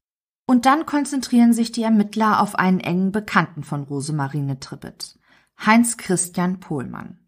Und 0.48 0.66
dann 0.66 0.88
konzentrieren 0.88 1.54
sich 1.54 1.72
die 1.72 1.84
Ermittler 1.84 2.42
auf 2.42 2.56
einen 2.56 2.80
engen 2.80 3.12
Bekannten 3.12 3.64
von 3.64 3.84
Rosemarine 3.84 4.60
Tribbett, 4.60 5.20
Heinz 5.64 5.98
Christian 5.98 6.60
Pohlmann. 6.60 7.20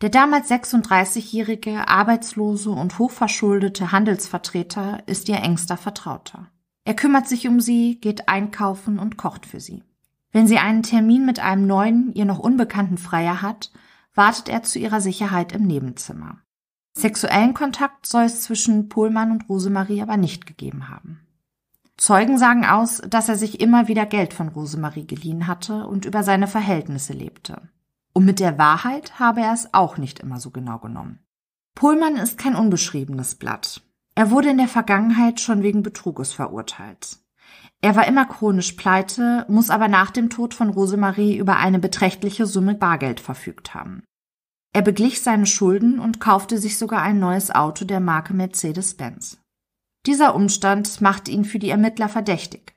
Der 0.00 0.08
damals 0.08 0.50
36-jährige, 0.50 1.88
arbeitslose 1.88 2.70
und 2.70 2.98
hochverschuldete 2.98 3.92
Handelsvertreter 3.92 5.02
ist 5.06 5.28
ihr 5.28 5.36
engster 5.36 5.76
Vertrauter. 5.76 6.50
Er 6.84 6.94
kümmert 6.94 7.28
sich 7.28 7.48
um 7.48 7.60
sie, 7.60 7.98
geht 8.00 8.28
einkaufen 8.28 8.98
und 8.98 9.16
kocht 9.16 9.44
für 9.44 9.60
sie. 9.60 9.82
Wenn 10.32 10.46
sie 10.46 10.58
einen 10.58 10.82
Termin 10.82 11.26
mit 11.26 11.40
einem 11.40 11.66
neuen, 11.66 12.14
ihr 12.14 12.24
noch 12.24 12.38
unbekannten 12.38 12.98
Freier 12.98 13.42
hat, 13.42 13.72
wartet 14.14 14.48
er 14.48 14.62
zu 14.62 14.78
ihrer 14.78 15.00
Sicherheit 15.00 15.52
im 15.52 15.66
Nebenzimmer. 15.66 16.42
Sexuellen 16.96 17.52
Kontakt 17.52 18.06
soll 18.06 18.22
es 18.22 18.40
zwischen 18.40 18.88
Pohlmann 18.88 19.30
und 19.30 19.50
Rosemarie 19.50 20.00
aber 20.00 20.16
nicht 20.16 20.46
gegeben 20.46 20.88
haben. 20.88 21.20
Zeugen 21.98 22.38
sagen 22.38 22.64
aus, 22.64 23.02
dass 23.06 23.28
er 23.28 23.36
sich 23.36 23.60
immer 23.60 23.86
wieder 23.86 24.06
Geld 24.06 24.32
von 24.32 24.48
Rosemarie 24.48 25.06
geliehen 25.06 25.46
hatte 25.46 25.86
und 25.86 26.06
über 26.06 26.22
seine 26.22 26.46
Verhältnisse 26.46 27.12
lebte. 27.12 27.68
Und 28.14 28.24
mit 28.24 28.40
der 28.40 28.56
Wahrheit 28.56 29.20
habe 29.20 29.42
er 29.42 29.52
es 29.52 29.74
auch 29.74 29.98
nicht 29.98 30.20
immer 30.20 30.40
so 30.40 30.50
genau 30.50 30.78
genommen. 30.78 31.18
Pohlmann 31.74 32.16
ist 32.16 32.38
kein 32.38 32.54
unbeschriebenes 32.54 33.34
Blatt. 33.34 33.82
Er 34.14 34.30
wurde 34.30 34.48
in 34.48 34.58
der 34.58 34.68
Vergangenheit 34.68 35.38
schon 35.40 35.62
wegen 35.62 35.82
Betruges 35.82 36.32
verurteilt. 36.32 37.18
Er 37.82 37.94
war 37.94 38.06
immer 38.06 38.24
chronisch 38.24 38.72
pleite, 38.72 39.44
muss 39.48 39.68
aber 39.68 39.88
nach 39.88 40.10
dem 40.10 40.30
Tod 40.30 40.54
von 40.54 40.70
Rosemarie 40.70 41.36
über 41.36 41.56
eine 41.58 41.78
beträchtliche 41.78 42.46
Summe 42.46 42.74
Bargeld 42.74 43.20
verfügt 43.20 43.74
haben. 43.74 44.02
Er 44.76 44.82
beglich 44.82 45.22
seine 45.22 45.46
Schulden 45.46 45.98
und 45.98 46.20
kaufte 46.20 46.58
sich 46.58 46.76
sogar 46.76 47.00
ein 47.00 47.18
neues 47.18 47.50
Auto 47.50 47.86
der 47.86 47.98
Marke 47.98 48.34
Mercedes-Benz. 48.34 49.38
Dieser 50.04 50.34
Umstand 50.34 51.00
machte 51.00 51.30
ihn 51.30 51.46
für 51.46 51.58
die 51.58 51.70
Ermittler 51.70 52.10
verdächtig. 52.10 52.74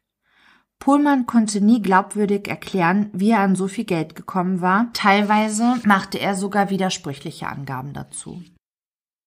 Pohlmann 0.80 1.26
konnte 1.26 1.60
nie 1.60 1.82
glaubwürdig 1.82 2.48
erklären, 2.48 3.10
wie 3.12 3.32
er 3.32 3.42
an 3.42 3.58
so 3.58 3.68
viel 3.68 3.84
Geld 3.84 4.16
gekommen 4.16 4.62
war. 4.62 4.88
Teilweise 4.94 5.76
machte 5.84 6.22
er 6.22 6.36
sogar 6.36 6.70
widersprüchliche 6.70 7.50
Angaben 7.50 7.92
dazu. 7.92 8.42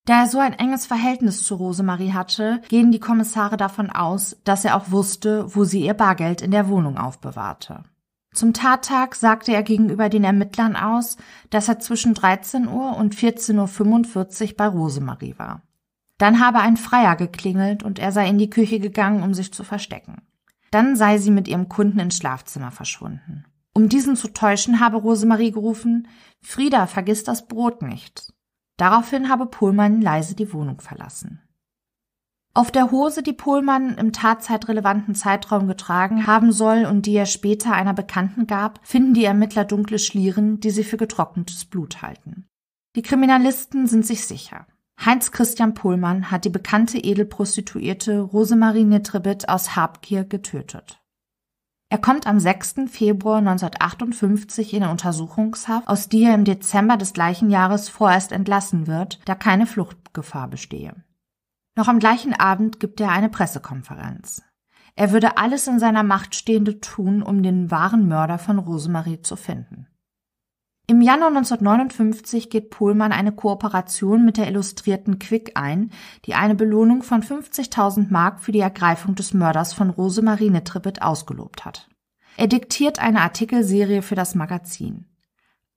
Da 0.07 0.23
er 0.23 0.29
so 0.29 0.39
ein 0.39 0.55
enges 0.55 0.87
Verhältnis 0.87 1.45
zu 1.45 1.57
Rosemarie 1.57 2.15
hatte, 2.15 2.63
gehen 2.71 2.91
die 2.91 3.01
Kommissare 3.01 3.59
davon 3.59 3.91
aus, 3.91 4.39
dass 4.45 4.65
er 4.65 4.79
auch 4.79 4.91
wusste, 4.91 5.55
wo 5.55 5.65
sie 5.65 5.85
ihr 5.85 5.93
Bargeld 5.93 6.41
in 6.41 6.53
der 6.53 6.71
Wohnung 6.71 6.97
aufbewahrte. 6.97 7.85
Zum 8.33 8.55
Tattag 8.55 9.15
sagte 9.15 9.53
er 9.53 9.63
gegenüber 9.63 10.09
den 10.09 10.25
Ermittlern 10.25 10.75
aus, 10.75 11.17
dass 11.51 11.69
er 11.69 11.79
zwischen 11.79 12.15
13 12.15 12.67
Uhr 12.67 12.97
und 12.97 13.15
14.45 13.15 14.51
Uhr 14.51 14.57
bei 14.57 14.67
Rosemarie 14.67 15.35
war. 15.39 15.63
Dann 16.19 16.41
habe 16.41 16.61
ein 16.61 16.77
Freier 16.77 17.17
geklingelt 17.17 17.83
und 17.83 17.99
er 17.99 18.13
sei 18.13 18.29
in 18.29 18.39
die 18.39 18.51
Küche 18.51 18.81
gegangen, 18.81 19.23
um 19.23 19.35
sich 19.35 19.53
zu 19.53 19.65
verstecken. 19.65 20.23
Dann 20.71 20.97
sei 20.97 21.19
sie 21.19 21.31
mit 21.31 21.49
ihrem 21.49 21.69
Kunden 21.69 21.99
ins 21.99 22.17
Schlafzimmer 22.17 22.71
verschwunden. 22.71 23.45
Um 23.75 23.89
diesen 23.89 24.17
zu 24.17 24.29
täuschen, 24.29 24.81
habe 24.81 24.99
Rosemarie 24.99 25.51
gerufen, 25.51 26.09
Frieda, 26.41 26.87
vergiss 26.87 27.25
das 27.25 27.47
Brot 27.47 27.83
nicht. 27.83 28.33
Daraufhin 28.77 29.29
habe 29.29 29.47
Pohlmann 29.47 30.01
leise 30.01 30.35
die 30.35 30.53
Wohnung 30.53 30.81
verlassen. 30.81 31.41
Auf 32.55 32.71
der 32.71 32.91
Hose, 32.91 33.23
die 33.23 33.33
Pohlmann 33.33 33.97
im 33.97 34.13
tatzeitrelevanten 34.13 35.15
Zeitraum 35.15 35.67
getragen 35.67 36.27
haben 36.27 36.53
soll 36.53 36.85
und 36.85 37.07
die 37.07 37.15
er 37.15 37.25
später 37.25 37.73
einer 37.73 37.95
Bekannten 37.95 38.47
gab, 38.47 38.79
finden 38.83 39.15
die 39.15 39.25
Ermittler 39.25 39.65
dunkle 39.65 39.99
Schlieren, 39.99 40.61
die 40.61 40.71
sie 40.71 40.85
für 40.85 40.99
getrocknetes 40.99 41.65
Blut 41.65 42.03
halten. 42.03 42.47
Die 42.95 43.01
Kriminalisten 43.01 43.87
sind 43.87 44.05
sich 44.05 44.27
sicher. 44.27 44.67
Heinz 45.03 45.33
Christian 45.33 45.73
Pohlmann 45.73 46.31
hat 46.31 46.45
die 46.45 46.51
bekannte 46.51 46.99
Edelprostituierte 46.99 48.21
Rosemarie 48.21 48.85
Nitrebit 48.85 49.49
aus 49.49 49.75
Habgier 49.75 50.25
getötet. 50.25 51.01
Er 51.89 51.99
kommt 51.99 52.27
am 52.27 52.39
6. 52.39 52.91
Februar 52.91 53.39
1958 53.39 54.75
in 54.75 54.85
Untersuchungshaft, 54.85 55.89
aus 55.89 56.11
die 56.11 56.25
er 56.25 56.35
im 56.35 56.45
Dezember 56.45 56.99
des 56.99 57.15
gleichen 57.15 57.51
Jahres 57.51 57.89
vorerst 57.89 58.31
entlassen 58.31 58.87
wird, 58.87 59.21
da 59.25 59.35
keine 59.35 59.67
Fluchtgefahr 59.67 60.49
bestehe. 60.49 60.95
Noch 61.75 61.89
am 61.89 61.99
gleichen 61.99 62.35
Abend 62.35 62.81
gibt 62.81 63.01
er 63.01 63.11
eine 63.11 63.29
Pressekonferenz. 63.29 64.43
Er 64.95 65.11
würde 65.11 65.39
alles 65.39 65.67
in 65.67 65.79
seiner 65.79 66.03
Macht 66.03 66.35
Stehende 66.35 66.81
tun, 66.81 67.23
um 67.23 67.43
den 67.43 67.71
wahren 67.71 68.09
Mörder 68.09 68.39
von 68.39 68.59
Rosemarie 68.59 69.23
zu 69.23 69.37
finden. 69.37 69.87
Im 70.87 71.01
Januar 71.01 71.29
1959 71.29 72.51
geht 72.51 72.71
Pohlmann 72.71 73.13
eine 73.13 73.33
Kooperation 73.33 74.25
mit 74.25 74.37
der 74.37 74.49
Illustrierten 74.49 75.19
Quick 75.19 75.53
ein, 75.55 75.91
die 76.27 76.35
eine 76.35 76.55
Belohnung 76.55 77.03
von 77.03 77.23
50.000 77.23 78.09
Mark 78.11 78.41
für 78.41 78.53
die 78.53 78.61
Ergreifung 78.61 79.15
des 79.15 79.33
Mörders 79.33 79.73
von 79.73 79.91
Rosemarie 79.91 80.51
Nittribbit 80.51 81.01
ausgelobt 81.01 81.65
hat. 81.65 81.89
Er 82.37 82.49
diktiert 82.49 82.99
eine 82.99 83.21
Artikelserie 83.21 84.03
für 84.03 84.17
das 84.17 84.35
Magazin. 84.35 85.07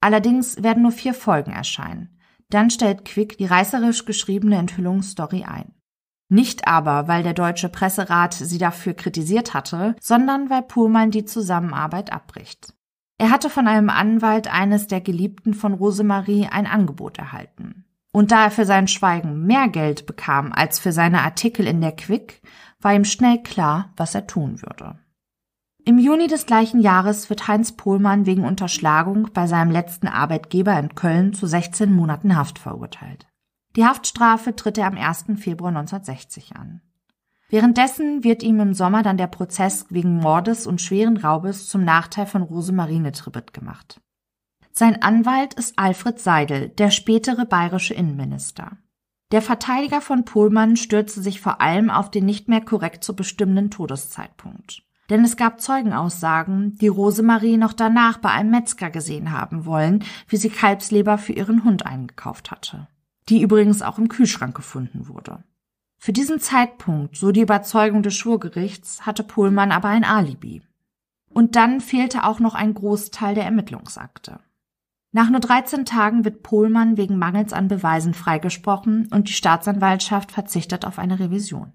Allerdings 0.02 0.62
werden 0.64 0.84
nur 0.84 0.92
vier 0.92 1.14
Folgen 1.14 1.52
erscheinen. 1.52 2.20
Dann 2.50 2.70
stellt 2.70 3.06
Quick 3.06 3.38
die 3.38 3.46
reißerisch 3.46 4.06
geschriebene 4.06 4.58
Enthüllungsstory 4.58 5.44
ein. 5.44 5.75
Nicht 6.28 6.68
aber, 6.68 7.08
weil 7.08 7.24
der 7.24 7.34
Deutsche 7.34 7.70
Presserat 7.70 8.34
sie 8.34 8.58
dafür 8.58 8.94
kritisiert 8.94 9.54
hatte, 9.54 9.96
sondern 10.02 10.50
weil 10.50 10.64
Puhlmann 10.64 11.12
die 11.12 11.26
Zusammenarbeit 11.26 12.12
abbricht. 12.12 12.74
Er 13.18 13.32
hatte 13.32 13.50
von 13.50 13.68
einem 13.68 13.90
Anwalt 13.90 14.52
eines 14.52 14.88
der 14.88 15.02
Geliebten 15.02 15.54
von 15.54 15.74
Rosemarie 15.74 16.48
ein 16.52 16.68
Angebot 16.68 17.18
erhalten. 17.18 17.86
Und 18.12 18.32
da 18.32 18.46
er 18.46 18.52
für 18.52 18.66
sein 18.66 18.88
Schweigen 18.88 19.46
mehr 19.46 19.68
Geld 19.68 20.06
bekam 20.06 20.52
als 20.54 20.80
für 20.80 20.92
seine 20.92 21.22
Artikel 21.22 21.68
in 21.68 21.82
der 21.82 21.92
Quick, 21.92 22.42
war 22.80 22.94
ihm 22.94 23.06
schnell 23.06 23.42
klar, 23.44 23.94
was 23.98 24.16
er 24.16 24.28
tun 24.28 24.62
würde. 24.62 25.00
Im 25.88 26.00
Juni 26.00 26.28
des 26.28 26.46
gleichen 26.46 26.80
Jahres 26.80 27.30
wird 27.30 27.48
Heinz 27.48 27.74
Pohlmann 27.74 28.26
wegen 28.26 28.44
Unterschlagung 28.44 29.30
bei 29.34 29.46
seinem 29.46 29.70
letzten 29.70 30.08
Arbeitgeber 30.08 30.78
in 30.80 30.96
Köln 30.96 31.34
zu 31.34 31.46
16 31.46 31.94
Monaten 31.94 32.36
Haft 32.36 32.58
verurteilt. 32.58 33.28
Die 33.76 33.86
Haftstrafe 33.86 34.56
tritt 34.56 34.78
er 34.78 34.88
am 34.88 34.98
1. 34.98 35.26
Februar 35.38 35.70
1960 35.70 36.56
an. 36.56 36.82
Währenddessen 37.50 38.24
wird 38.24 38.42
ihm 38.42 38.60
im 38.60 38.74
Sommer 38.74 39.04
dann 39.04 39.18
der 39.18 39.28
Prozess 39.28 39.86
wegen 39.90 40.18
Mordes 40.18 40.66
und 40.66 40.82
schweren 40.82 41.18
Raubes 41.18 41.68
zum 41.68 41.84
Nachteil 41.84 42.26
von 42.26 42.42
Rosemarie 42.42 43.00
Netribbet 43.00 43.54
gemacht. 43.54 44.02
Sein 44.72 45.02
Anwalt 45.02 45.54
ist 45.54 45.78
Alfred 45.78 46.20
Seidel, 46.20 46.70
der 46.70 46.90
spätere 46.90 47.46
bayerische 47.46 47.94
Innenminister. 47.94 48.78
Der 49.32 49.42
Verteidiger 49.42 50.02
von 50.02 50.26
Pohlmann 50.26 50.76
stürzte 50.76 51.22
sich 51.22 51.40
vor 51.42 51.62
allem 51.62 51.90
auf 51.90 52.12
den 52.12 52.26
nicht 52.26 52.48
mehr 52.48 52.62
korrekt 52.62 53.04
zu 53.04 53.16
bestimmenden 53.16 53.72
Todeszeitpunkt. 53.72 54.84
Denn 55.10 55.24
es 55.24 55.38
gab 55.38 55.62
Zeugenaussagen, 55.62 56.78
die 56.78 56.88
Rosemarie 56.88 57.58
noch 57.58 57.74
danach 57.74 58.18
bei 58.18 58.32
einem 58.32 58.52
Metzger 58.52 58.90
gesehen 58.90 59.32
haben 59.32 59.66
wollen, 59.66 60.04
wie 60.28 60.38
sie 60.38 60.50
Kalbsleber 60.50 61.18
für 61.18 61.34
ihren 61.34 61.64
Hund 61.64 61.86
eingekauft 61.86 62.50
hatte 62.52 62.88
die 63.30 63.42
übrigens 63.42 63.82
auch 63.82 63.98
im 63.98 64.10
Kühlschrank 64.10 64.56
gefunden 64.56 65.08
wurde. 65.08 65.44
Für 65.98 66.14
diesen 66.14 66.40
Zeitpunkt, 66.40 67.18
so 67.18 67.32
die 67.32 67.42
Überzeugung 67.42 68.04
des 68.04 68.16
Schwurgerichts, 68.16 69.06
hatte 69.06 69.24
Pohlmann 69.24 69.72
aber 69.72 69.90
ein 69.90 70.04
Alibi. 70.04 70.62
Und 71.30 71.56
dann 71.56 71.82
fehlte 71.82 72.24
auch 72.24 72.40
noch 72.40 72.56
ein 72.56 72.74
Großteil 72.74 73.36
der 73.36 73.46
Ermittlungsakte. 73.46 74.40
Nach 75.12 75.30
nur 75.30 75.40
13 75.40 75.86
Tagen 75.86 76.26
wird 76.26 76.44
Pohlmann 76.44 76.98
wegen 76.98 77.18
Mangels 77.18 77.54
an 77.54 77.70
Beweisen 77.70 78.14
freigesprochen 78.14 79.08
und 79.12 79.30
die 79.30 79.34
Staatsanwaltschaft 79.34 80.32
verzichtet 80.32 80.86
auf 80.86 81.00
eine 81.00 81.20
Revision. 81.20 81.72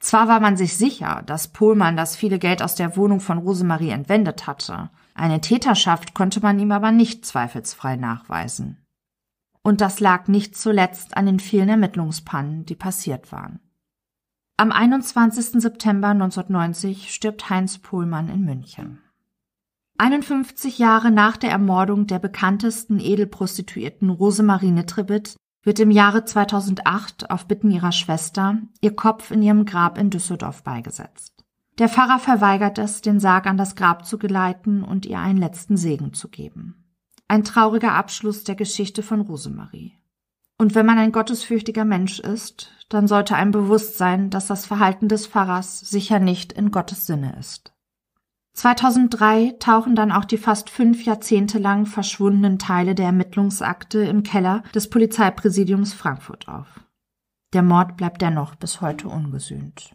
Zwar 0.00 0.28
war 0.28 0.40
man 0.40 0.56
sich 0.56 0.76
sicher, 0.76 1.22
dass 1.26 1.48
Pohlmann 1.48 1.96
das 1.96 2.16
viele 2.16 2.38
Geld 2.38 2.62
aus 2.62 2.76
der 2.76 2.96
Wohnung 2.96 3.20
von 3.20 3.38
Rosemarie 3.38 3.90
entwendet 3.90 4.46
hatte, 4.46 4.90
Eine 5.14 5.40
Täterschaft 5.40 6.14
konnte 6.14 6.40
man 6.40 6.58
ihm 6.60 6.70
aber 6.70 6.92
nicht 6.92 7.26
zweifelsfrei 7.26 7.96
nachweisen. 7.96 8.78
Und 9.68 9.82
das 9.82 10.00
lag 10.00 10.28
nicht 10.28 10.56
zuletzt 10.56 11.14
an 11.18 11.26
den 11.26 11.40
vielen 11.40 11.68
Ermittlungspannen, 11.68 12.64
die 12.64 12.74
passiert 12.74 13.32
waren. 13.32 13.60
Am 14.56 14.72
21. 14.72 15.60
September 15.60 16.08
1990 16.08 17.12
stirbt 17.12 17.50
Heinz 17.50 17.76
Pohlmann 17.76 18.30
in 18.30 18.46
München. 18.46 19.02
51 19.98 20.78
Jahre 20.78 21.10
nach 21.10 21.36
der 21.36 21.50
Ermordung 21.50 22.06
der 22.06 22.18
bekanntesten 22.18 22.98
Edelprostituierten 22.98 24.08
Rosemarie 24.08 24.70
Nittrebit 24.70 25.36
wird 25.62 25.80
im 25.80 25.90
Jahre 25.90 26.24
2008 26.24 27.30
auf 27.30 27.44
Bitten 27.44 27.70
ihrer 27.70 27.92
Schwester 27.92 28.62
ihr 28.80 28.96
Kopf 28.96 29.30
in 29.30 29.42
ihrem 29.42 29.66
Grab 29.66 29.98
in 29.98 30.08
Düsseldorf 30.08 30.62
beigesetzt. 30.62 31.44
Der 31.76 31.90
Pfarrer 31.90 32.20
verweigert 32.20 32.78
es, 32.78 33.02
den 33.02 33.20
Sarg 33.20 33.44
an 33.44 33.58
das 33.58 33.76
Grab 33.76 34.06
zu 34.06 34.16
geleiten 34.16 34.82
und 34.82 35.04
ihr 35.04 35.18
einen 35.18 35.38
letzten 35.38 35.76
Segen 35.76 36.14
zu 36.14 36.28
geben. 36.28 36.87
Ein 37.28 37.44
trauriger 37.44 37.92
Abschluss 37.92 38.44
der 38.44 38.54
Geschichte 38.54 39.02
von 39.02 39.20
Rosemarie. 39.20 39.92
Und 40.56 40.74
wenn 40.74 40.86
man 40.86 40.98
ein 40.98 41.12
gottesfürchtiger 41.12 41.84
Mensch 41.84 42.18
ist, 42.18 42.72
dann 42.88 43.06
sollte 43.06 43.36
einem 43.36 43.52
bewusst 43.52 43.98
sein, 43.98 44.30
dass 44.30 44.46
das 44.46 44.66
Verhalten 44.66 45.08
des 45.08 45.26
Pfarrers 45.26 45.78
sicher 45.80 46.18
nicht 46.18 46.52
in 46.52 46.70
Gottes 46.70 47.06
Sinne 47.06 47.36
ist. 47.38 47.72
2003 48.54 49.56
tauchen 49.60 49.94
dann 49.94 50.10
auch 50.10 50.24
die 50.24 50.38
fast 50.38 50.68
fünf 50.68 51.04
Jahrzehnte 51.04 51.58
lang 51.58 51.86
verschwundenen 51.86 52.58
Teile 52.58 52.96
der 52.96 53.06
Ermittlungsakte 53.06 54.00
im 54.00 54.24
Keller 54.24 54.64
des 54.74 54.90
Polizeipräsidiums 54.90 55.92
Frankfurt 55.92 56.48
auf. 56.48 56.66
Der 57.52 57.62
Mord 57.62 57.96
bleibt 57.96 58.20
dennoch 58.20 58.56
bis 58.56 58.80
heute 58.80 59.08
ungesühnt. 59.08 59.94